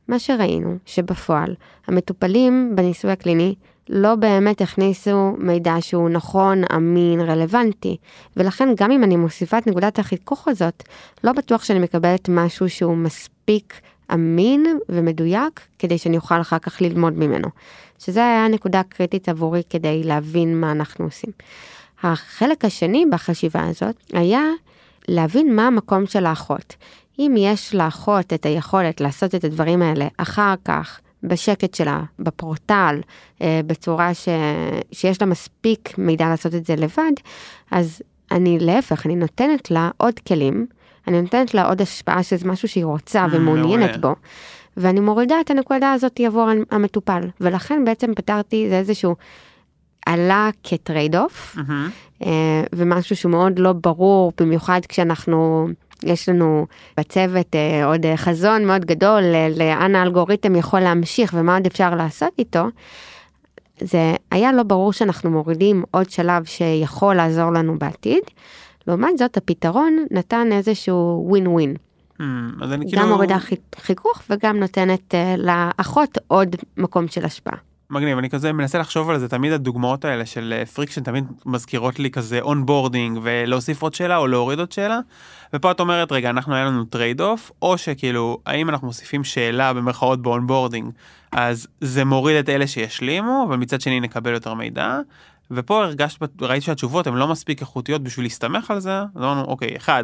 מה 0.07 0.19
שראינו 0.19 0.77
שבפועל 0.85 1.55
המטופלים 1.87 2.71
בניסוי 2.75 3.11
הקליני 3.11 3.55
לא 3.89 4.15
באמת 4.15 4.61
הכניסו 4.61 5.35
מידע 5.37 5.75
שהוא 5.79 6.09
נכון, 6.09 6.63
אמין, 6.75 7.21
רלוונטי, 7.21 7.97
ולכן 8.37 8.69
גם 8.77 8.91
אם 8.91 9.03
אני 9.03 9.15
מוסיפה 9.15 9.57
את 9.57 9.67
נקודת 9.67 9.99
החיכוך 9.99 10.47
הזאת, 10.47 10.83
לא 11.23 11.31
בטוח 11.31 11.63
שאני 11.63 11.79
מקבלת 11.79 12.29
משהו 12.29 12.69
שהוא 12.69 12.97
מספיק 12.97 13.73
אמין 14.13 14.79
ומדויק 14.89 15.59
כדי 15.79 15.97
שאני 15.97 16.17
אוכל 16.17 16.41
אחר 16.41 16.59
כך 16.59 16.81
ללמוד 16.81 17.13
ממנו. 17.13 17.47
שזה 17.99 18.19
היה 18.19 18.47
נקודה 18.47 18.81
קריטית 18.83 19.29
עבורי 19.29 19.61
כדי 19.69 20.03
להבין 20.03 20.59
מה 20.59 20.71
אנחנו 20.71 21.05
עושים. 21.05 21.31
החלק 22.03 22.65
השני 22.65 23.05
בחשיבה 23.11 23.67
הזאת 23.67 23.95
היה 24.13 24.43
להבין 25.09 25.55
מה 25.55 25.67
המקום 25.67 26.05
של 26.05 26.25
האחות. 26.25 26.75
אם 27.19 27.35
יש 27.37 27.75
לאחות 27.75 28.33
את 28.33 28.45
היכולת 28.45 29.01
לעשות 29.01 29.35
את 29.35 29.43
הדברים 29.43 29.81
האלה 29.81 30.07
אחר 30.17 30.53
כך, 30.65 30.99
בשקט 31.23 31.73
שלה, 31.73 32.01
בפורטל, 32.19 33.01
אה, 33.41 33.61
בצורה 33.65 34.13
ש... 34.13 34.27
שיש 34.91 35.21
לה 35.21 35.27
מספיק 35.27 35.97
מידע 35.97 36.29
לעשות 36.29 36.55
את 36.55 36.65
זה 36.65 36.75
לבד, 36.75 37.11
אז 37.71 38.01
אני 38.31 38.59
להפך, 38.59 39.05
אני 39.05 39.15
נותנת 39.15 39.71
לה 39.71 39.89
עוד 39.97 40.19
כלים, 40.19 40.65
אני 41.07 41.21
נותנת 41.21 41.53
לה 41.53 41.67
עוד 41.67 41.81
השפעה 41.81 42.23
שזה 42.23 42.47
משהו 42.47 42.67
שהיא 42.67 42.85
רוצה 42.85 43.25
אממ, 43.25 43.35
ומעוניינת. 43.35 44.01
בו, 44.01 44.15
ואני 44.77 44.99
מורידה 44.99 45.35
את 45.41 45.51
הנקודה 45.51 45.93
הזאת 45.93 46.19
עבור 46.25 46.49
המטופל, 46.71 47.21
ולכן 47.41 47.85
בעצם 47.85 48.15
פתרתי, 48.15 48.69
זה 48.69 48.77
איזשהו 48.77 49.15
עלה 50.09 50.49
כ 50.63 51.15
trade-off, 51.15 51.55
מהמם. 51.57 51.89
אה, 52.25 52.63
ומשהו 52.75 53.15
שהוא 53.15 53.31
מאוד 53.31 53.59
לא 53.59 53.73
ברור, 53.73 54.33
במיוחד 54.39 54.79
כשאנחנו, 54.89 55.67
יש 56.03 56.29
לנו 56.29 56.65
בצוות 56.97 57.55
אה, 57.55 57.85
עוד 57.85 58.05
אה, 58.05 58.17
חזון 58.17 58.65
מאוד 58.65 58.85
גדול 58.85 59.21
לאן 59.55 59.95
האלגוריתם 59.95 60.55
יכול 60.55 60.79
להמשיך 60.79 61.33
ומה 61.37 61.53
עוד 61.55 61.65
אפשר 61.65 61.95
לעשות 61.95 62.31
איתו. 62.39 62.63
זה 63.81 64.13
היה 64.31 64.51
לא 64.53 64.63
ברור 64.63 64.93
שאנחנו 64.93 65.29
מורידים 65.31 65.83
עוד 65.91 66.09
שלב 66.09 66.45
שיכול 66.45 67.15
לעזור 67.15 67.51
לנו 67.51 67.79
בעתיד. 67.79 68.23
לעומת 68.87 69.17
זאת 69.17 69.37
הפתרון 69.37 70.05
נתן 70.11 70.47
איזשהו 70.51 71.25
ווין 71.29 71.47
ווין. 71.47 71.75
אז 72.61 72.71
אני 72.73 72.85
כאילו... 72.89 73.01
גם 73.01 73.09
מורידה 73.09 73.39
חי- 73.39 73.55
חיכוך 73.75 74.21
וגם 74.29 74.59
נותנת 74.59 75.13
לאחות 75.37 76.17
עוד 76.27 76.55
מקום 76.77 77.07
של 77.07 77.25
השפעה. 77.25 77.57
מגניב, 77.91 78.17
אני 78.17 78.29
כזה 78.29 78.53
מנסה 78.53 78.77
לחשוב 78.79 79.09
על 79.09 79.19
זה, 79.19 79.27
תמיד 79.27 79.51
הדוגמאות 79.51 80.05
האלה 80.05 80.25
של 80.25 80.63
friction 80.73 81.03
תמיד 81.03 81.25
מזכירות 81.45 81.99
לי 81.99 82.11
כזה 82.11 82.39
onboarding 82.41 83.19
ולהוסיף 83.23 83.81
עוד 83.81 83.93
שאלה 83.93 84.17
או 84.17 84.27
להוריד 84.27 84.59
עוד 84.59 84.71
שאלה. 84.71 84.99
ופה 85.53 85.71
את 85.71 85.79
אומרת, 85.79 86.11
רגע, 86.11 86.29
אנחנו 86.29 86.55
היה 86.55 86.65
לנו 86.65 86.85
trade-off, 86.85 87.51
או 87.61 87.77
שכאילו, 87.77 88.37
האם 88.45 88.69
אנחנו 88.69 88.87
מוסיפים 88.87 89.23
שאלה 89.23 89.73
במרכאות 89.73 90.21
ב 90.21 90.27
onboarding, 90.27 90.91
אז 91.31 91.67
זה 91.81 92.05
מוריד 92.05 92.37
את 92.37 92.49
אלה 92.49 92.67
שישלימו, 92.67 93.45
אבל 93.47 93.57
מצד 93.57 93.81
שני 93.81 93.99
נקבל 93.99 94.33
יותר 94.33 94.53
מידע. 94.53 94.99
ופה 95.51 95.83
הרגשת, 95.83 96.41
ראיתי 96.41 96.65
שהתשובות 96.65 97.07
הן 97.07 97.13
לא 97.13 97.27
מספיק 97.27 97.61
איכותיות 97.61 98.03
בשביל 98.03 98.25
להסתמך 98.25 98.71
על 98.71 98.79
זה, 98.79 98.99
אז 98.99 99.23
אמרנו, 99.23 99.41
אוקיי, 99.41 99.77
אחד, 99.77 100.03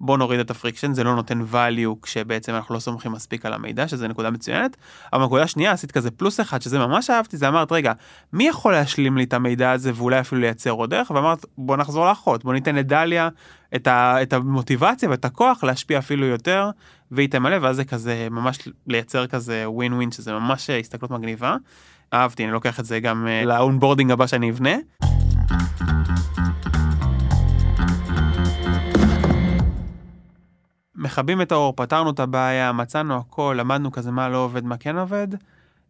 בוא 0.00 0.18
נוריד 0.18 0.40
את 0.40 0.50
ה 0.50 0.54
friction, 0.54 0.92
זה 0.92 1.04
לא 1.04 1.14
נותן 1.14 1.40
value 1.52 2.02
כשבעצם 2.02 2.54
אנחנו 2.54 2.74
לא 2.74 2.80
סומכים 2.80 3.12
מספיק 3.12 3.46
על 3.46 3.52
המידע, 3.52 3.88
שזה 3.88 4.08
נקודה 4.08 4.30
מצוינת. 4.30 4.76
אבל 5.12 5.24
נקודה 5.24 5.46
שנייה, 5.46 5.72
עשית 5.72 5.92
כזה 5.92 6.10
פלוס 6.10 6.40
אחד, 6.40 6.62
שזה 6.62 6.78
ממש 6.78 7.10
אהבתי, 7.10 7.36
זה 7.36 7.48
אמרת, 7.48 7.72
רגע, 7.72 7.92
מי 8.32 8.48
יכול 8.48 8.72
להשלים 8.72 9.16
לי 9.16 9.24
את 9.24 9.34
המידע 9.34 9.70
הזה 9.70 9.92
ואולי 9.94 10.20
אפילו 10.20 10.40
לייצר 10.40 10.70
עוד 10.70 10.90
דרך? 10.90 11.10
ואמרת, 11.10 11.46
בוא 11.58 11.76
נחזור 11.76 12.06
לאחות, 12.06 12.44
בוא 12.44 12.52
ניתן 12.52 12.74
לדליה 12.74 13.28
את, 13.74 13.86
ה, 13.86 14.22
את 14.22 14.32
המוטיבציה 14.32 15.10
ואת 15.10 15.24
הכוח 15.24 15.64
להשפיע 15.64 15.98
אפילו 15.98 16.26
יותר, 16.26 16.70
והיא 17.10 17.28
תמלא, 17.28 17.56
ואז 17.60 17.76
זה 17.76 17.84
כזה 17.84 18.28
ממש 18.30 18.68
לייצר 18.86 19.26
כזה 19.26 19.64
ווין 19.66 19.92
ווין, 19.92 20.12
שזה 20.12 20.32
ממש 20.32 20.70
הסתכלות 20.70 21.10
מגניבה. 21.10 21.56
אהבתי, 22.14 22.44
אני 22.44 22.52
לוקח 22.52 22.80
את 22.80 22.84
זה 22.84 23.00
גם 23.00 23.26
אה, 23.26 23.44
ל 23.44 23.50
onboarding 23.50 24.10
הבא 24.10 24.26
שאני 24.26 24.50
אבנה. 24.50 24.76
מכבים 30.98 31.42
את 31.42 31.52
האור, 31.52 31.72
פתרנו 31.76 32.10
את 32.10 32.20
הבעיה, 32.20 32.72
מצאנו 32.72 33.16
הכל, 33.16 33.56
למדנו 33.58 33.92
כזה 33.92 34.10
מה 34.10 34.28
לא 34.28 34.44
עובד, 34.44 34.64
מה 34.64 34.76
כן 34.76 34.98
עובד. 34.98 35.28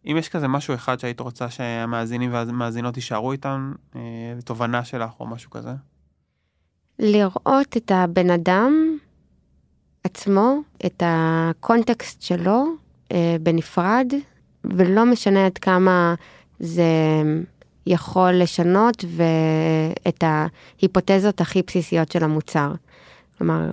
אם 0.05 0.15
יש 0.19 0.29
כזה 0.29 0.47
משהו 0.47 0.73
אחד 0.73 0.99
שהיית 0.99 1.19
רוצה 1.19 1.49
שהמאזינים 1.49 2.33
והמאזינות 2.33 2.97
יישארו 2.97 3.31
איתם, 3.31 3.73
אה, 3.95 4.01
תובנה 4.45 4.83
שלך 4.83 5.11
או 5.19 5.27
משהו 5.27 5.51
כזה. 5.51 5.71
לראות 6.99 7.77
את 7.77 7.91
הבן 7.91 8.29
אדם 8.29 8.97
עצמו, 10.03 10.59
את 10.85 11.03
הקונטקסט 11.05 12.21
שלו 12.21 12.65
אה, 13.11 13.35
בנפרד, 13.41 14.13
ולא 14.63 15.05
משנה 15.05 15.45
עד 15.45 15.57
כמה 15.57 16.15
זה 16.59 16.83
יכול 17.87 18.31
לשנות 18.31 19.05
ואת 19.15 20.23
ההיפותזות 20.23 21.41
הכי 21.41 21.61
בסיסיות 21.67 22.11
של 22.11 22.23
המוצר. 22.23 22.73
כלומר, 23.37 23.69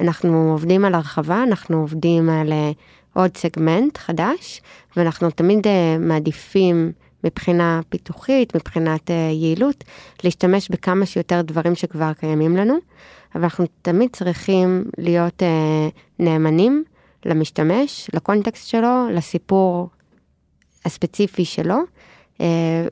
אנחנו 0.00 0.50
עובדים 0.52 0.84
על 0.84 0.94
הרחבה, 0.94 1.42
אנחנו 1.42 1.80
עובדים 1.80 2.30
על 2.30 2.52
אה, 2.52 2.70
עוד 3.12 3.36
סגמנט 3.36 3.98
חדש, 3.98 4.62
ואנחנו 4.96 5.30
תמיד 5.30 5.66
אה, 5.66 5.96
מעדיפים 5.98 6.92
מבחינה 7.24 7.80
פיתוחית, 7.88 8.56
מבחינת 8.56 9.10
אה, 9.10 9.14
יעילות, 9.32 9.84
להשתמש 10.24 10.68
בכמה 10.68 11.06
שיותר 11.06 11.40
דברים 11.42 11.74
שכבר 11.74 12.12
קיימים 12.12 12.56
לנו, 12.56 12.74
אבל 13.34 13.42
אנחנו 13.42 13.64
תמיד 13.82 14.10
צריכים 14.12 14.84
להיות 14.98 15.42
נאמנים 16.18 16.84
למשתמש, 17.26 18.10
לקונטקסט 18.14 18.68
שלו, 18.68 19.08
לסיפור 19.12 19.88
הספציפי 20.84 21.44
שלו, 21.44 21.76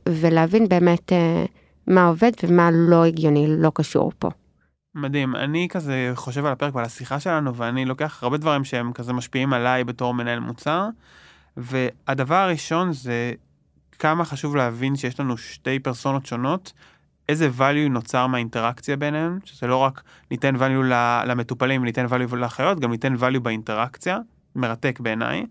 ולהבין 0.08 0.68
באמת 0.68 1.12
מה 1.86 2.08
עובד 2.08 2.32
ומה 2.42 2.70
לא 2.72 3.04
הגיוני, 3.04 3.46
לא 3.48 3.70
קשור 3.74 4.12
פה. 4.18 4.28
מדהים, 4.98 5.36
אני 5.36 5.68
כזה 5.70 6.12
חושב 6.14 6.46
על 6.46 6.52
הפרק 6.52 6.74
ועל 6.74 6.84
השיחה 6.84 7.20
שלנו, 7.20 7.54
ואני 7.54 7.84
לוקח 7.84 8.22
הרבה 8.22 8.36
דברים 8.36 8.64
שהם 8.64 8.92
כזה 8.92 9.12
משפיעים 9.12 9.52
עליי 9.52 9.84
בתור 9.84 10.14
מנהל 10.14 10.38
מוצר, 10.38 10.88
והדבר 11.56 12.34
הראשון 12.34 12.92
זה 12.92 13.32
כמה 13.98 14.24
חשוב 14.24 14.56
להבין 14.56 14.96
שיש 14.96 15.20
לנו 15.20 15.36
שתי 15.36 15.78
פרסונות 15.78 16.26
שונות, 16.26 16.72
איזה 17.28 17.50
value 17.58 17.88
נוצר 17.90 18.26
מהאינטראקציה 18.26 18.96
ביניהם, 18.96 19.38
שזה 19.44 19.66
לא 19.66 19.76
רק 19.76 20.02
ניתן 20.30 20.56
value 20.56 20.84
למטופלים, 21.26 21.84
ניתן 21.84 22.06
value 22.06 22.36
לאחיות, 22.36 22.80
גם 22.80 22.90
ניתן 22.90 23.14
value 23.14 23.40
באינטראקציה, 23.40 24.18
מרתק 24.56 25.00
בעיניי. 25.00 25.44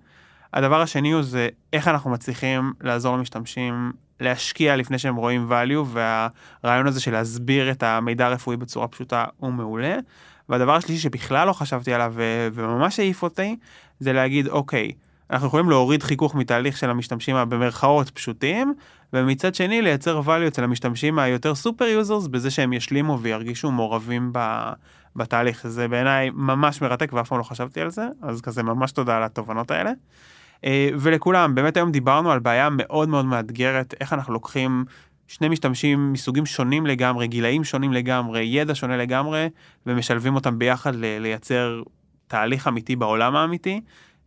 הדבר 0.58 0.82
השני 0.82 1.12
הוא 1.12 1.22
זה 1.22 1.50
איך 1.74 1.88
אנחנו 1.88 2.10
מצליחים 2.12 2.74
לעזור 2.82 3.18
למשתמשים 3.18 3.92
להשקיע 4.20 4.76
לפני 4.76 5.00
שהם 5.00 5.16
רואים 5.16 5.52
value, 5.52 5.86
והרעיון 5.86 6.88
הזה 6.88 7.02
של 7.02 7.12
להסביר 7.12 7.72
את 7.72 7.84
המידע 7.84 8.26
הרפואי 8.26 8.58
בצורה 8.58 8.88
פשוטה 8.88 9.26
הוא 9.38 9.54
מעולה. 9.54 9.98
והדבר 10.50 10.76
השלישי 10.76 11.02
שבכלל 11.02 11.48
לא 11.48 11.54
חשבתי 11.54 11.94
עליו 11.94 12.14
וממש 12.54 13.00
העיף 13.00 13.24
אותי, 13.24 13.56
זה 14.00 14.14
להגיד, 14.14 14.48
אוקיי, 14.48 14.92
אנחנו 15.32 15.48
יכולים 15.48 15.70
להוריד 15.70 16.04
חיכוך 16.04 16.36
מתהליך 16.36 16.78
של 16.78 16.90
המשתמשים 16.90 17.36
במרכאות 17.50 18.10
פשוטים, 18.10 18.74
ומצד 19.14 19.56
שני 19.56 19.82
לייצר 19.82 20.22
value 20.26 20.48
אצל 20.48 20.64
המשתמשים 20.64 21.20
היותר 21.20 21.56
super 21.56 21.86
users 21.86 22.28
בזה 22.28 22.52
שהם 22.52 22.74
ישלימו 22.74 23.20
וירגישו 23.22 23.72
מעורבים 23.72 24.30
ב... 24.34 24.70
בתהליך. 25.16 25.68
זה 25.68 25.88
בעיניי 25.88 26.30
ממש 26.34 26.82
מרתק 26.82 27.14
ואף 27.14 27.30
פעם 27.30 27.38
לא 27.38 27.44
חשבתי 27.44 27.82
על 27.82 27.90
זה, 27.90 28.08
אז 28.22 28.42
כזה 28.42 28.64
ממש 28.64 28.92
תודה 28.92 29.18
על 29.18 29.24
התובנות 29.24 29.72
האלה. 29.72 29.92
אה, 30.66 30.90
ולכולם, 31.00 31.56
באמת 31.56 31.78
היום 31.78 31.92
דיברנו 31.92 32.32
על 32.32 32.40
בעיה 32.40 32.70
מאוד 32.72 33.10
מאוד 33.10 33.26
מאתגרת, 33.26 33.94
איך 34.00 34.14
אנחנו 34.14 34.34
לוקחים 34.34 34.86
שני 35.28 35.50
משתמשים 35.50 36.14
מסוגים 36.14 36.46
שונים 36.46 36.86
לגמרי, 36.86 37.28
גילאים 37.28 37.64
שונים 37.64 37.94
לגמרי, 37.94 38.44
ידע 38.44 38.76
שונה 38.76 38.98
לגמרי, 38.98 39.50
ומשלבים 39.86 40.36
אותם 40.36 40.60
ביחד 40.60 40.96
לייצר 40.96 41.82
תהליך 42.28 42.68
אמיתי 42.68 42.96
בעולם 42.96 43.36
האמיתי. 43.36 43.82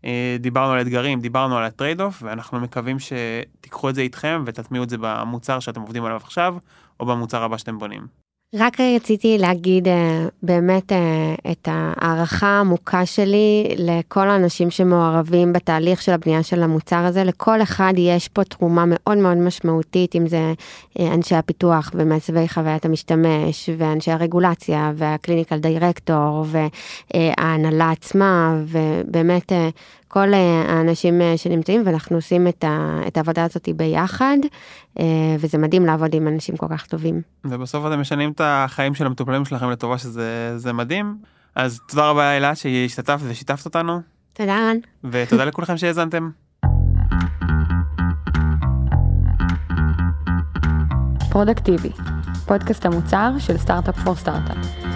אה, 0.05 0.37
דיברנו 0.40 0.73
על 0.73 0.81
אתגרים, 0.81 1.21
דיברנו 1.21 1.59
על 1.59 1.64
ה 1.64 2.01
trade-off, 2.01 2.23
ואנחנו 2.23 2.61
מקווים 2.61 2.97
שתיקחו 2.99 3.88
את 3.88 3.95
זה 3.95 4.01
איתכם 4.01 4.43
ותטמיעו 4.47 4.85
את 4.85 4.90
זה 4.90 4.97
במוצר 5.01 5.61
שאתם 5.61 5.81
עובדים 5.81 6.05
עליו 6.05 6.16
עכשיו, 6.16 6.57
או 7.01 7.07
במוצר 7.07 7.43
הבא 7.43 7.57
שאתם 7.57 7.79
בונים. 7.79 8.20
רק 8.55 8.81
רציתי 8.81 9.39
להגיד 9.39 9.89
אה, 9.89 10.27
באמת 10.43 10.93
אה, 10.93 11.35
את 11.53 11.69
ההערכה 11.71 12.47
העמוקה 12.47 13.07
שלי 13.07 13.75
לכל 13.77 14.29
האנשים 14.29 14.71
שמעורבים 14.71 15.53
בתהליך 15.53 16.03
של 16.03 16.13
הבנייה 16.13 16.43
של 16.43 16.63
המוצר 16.63 16.97
הזה. 16.97 17.25
לכל 17.25 17.63
אחד 17.63 17.93
יש 17.97 18.29
פה 18.29 18.45
תרומה 18.45 18.85
מאוד 18.87 19.19
מאוד 19.19 19.37
משמעותית, 19.37 20.17
אם 20.17 20.27
זה 20.27 20.53
אה, 21.01 21.15
אנשי 21.15 21.35
הפיתוח 21.35 21.91
ומעצבי 21.95 22.49
חוויית 22.49 22.85
המשתמש, 22.85 23.71
ואנשי 23.79 24.11
הרגולציה, 24.11 24.93
והקליניקל 24.95 25.59
דירקטור, 25.59 26.45
וההנהלה 27.15 27.91
עצמה, 27.91 28.57
ובאמת 28.67 29.53
כל 30.12 30.35
אה, 30.35 30.64
האנשים 30.68 31.20
אה, 31.20 31.37
שנמצאים 31.37 31.83
ואנחנו 31.87 32.16
עושים 32.16 32.49
את, 32.49 32.64
ה, 32.64 33.01
את 33.07 33.16
העבודה 33.16 33.44
הזאת 33.44 33.68
ביחד 33.77 34.37
אה, 34.99 35.05
וזה 35.40 35.59
מדהים 35.59 35.87
לעבוד 35.87 36.14
עם 36.14 36.29
אנשים 36.29 36.57
כל 36.57 36.66
כך 36.70 36.87
טובים. 36.87 37.23
ובסוף 37.44 37.87
אתם 37.87 38.01
משנים 38.01 38.31
את 38.31 38.40
החיים 38.44 38.94
של 38.94 39.07
המטופלים 39.07 39.44
שלכם 39.44 39.70
לטובה 39.70 39.99
שזה 39.99 40.73
מדהים 40.73 41.16
אז 41.55 41.81
תודה 41.88 42.11
רבה 42.11 42.37
אלה 42.37 42.55
שהשתתפת 42.55 43.25
ושיתפת 43.29 43.64
אותנו. 43.64 44.01
תודה 44.33 44.57
רן. 44.57 44.77
ותודה 45.05 45.44
לכולכם 45.44 45.77
שהאזנתם. 45.77 46.31
פרודקטיבי, 51.31 51.90
פודקאסט 52.46 52.87
המוצר 52.87 53.31
של 53.38 53.59
Startup 53.59 53.99
for 54.05 54.14
Startup. 54.14 54.89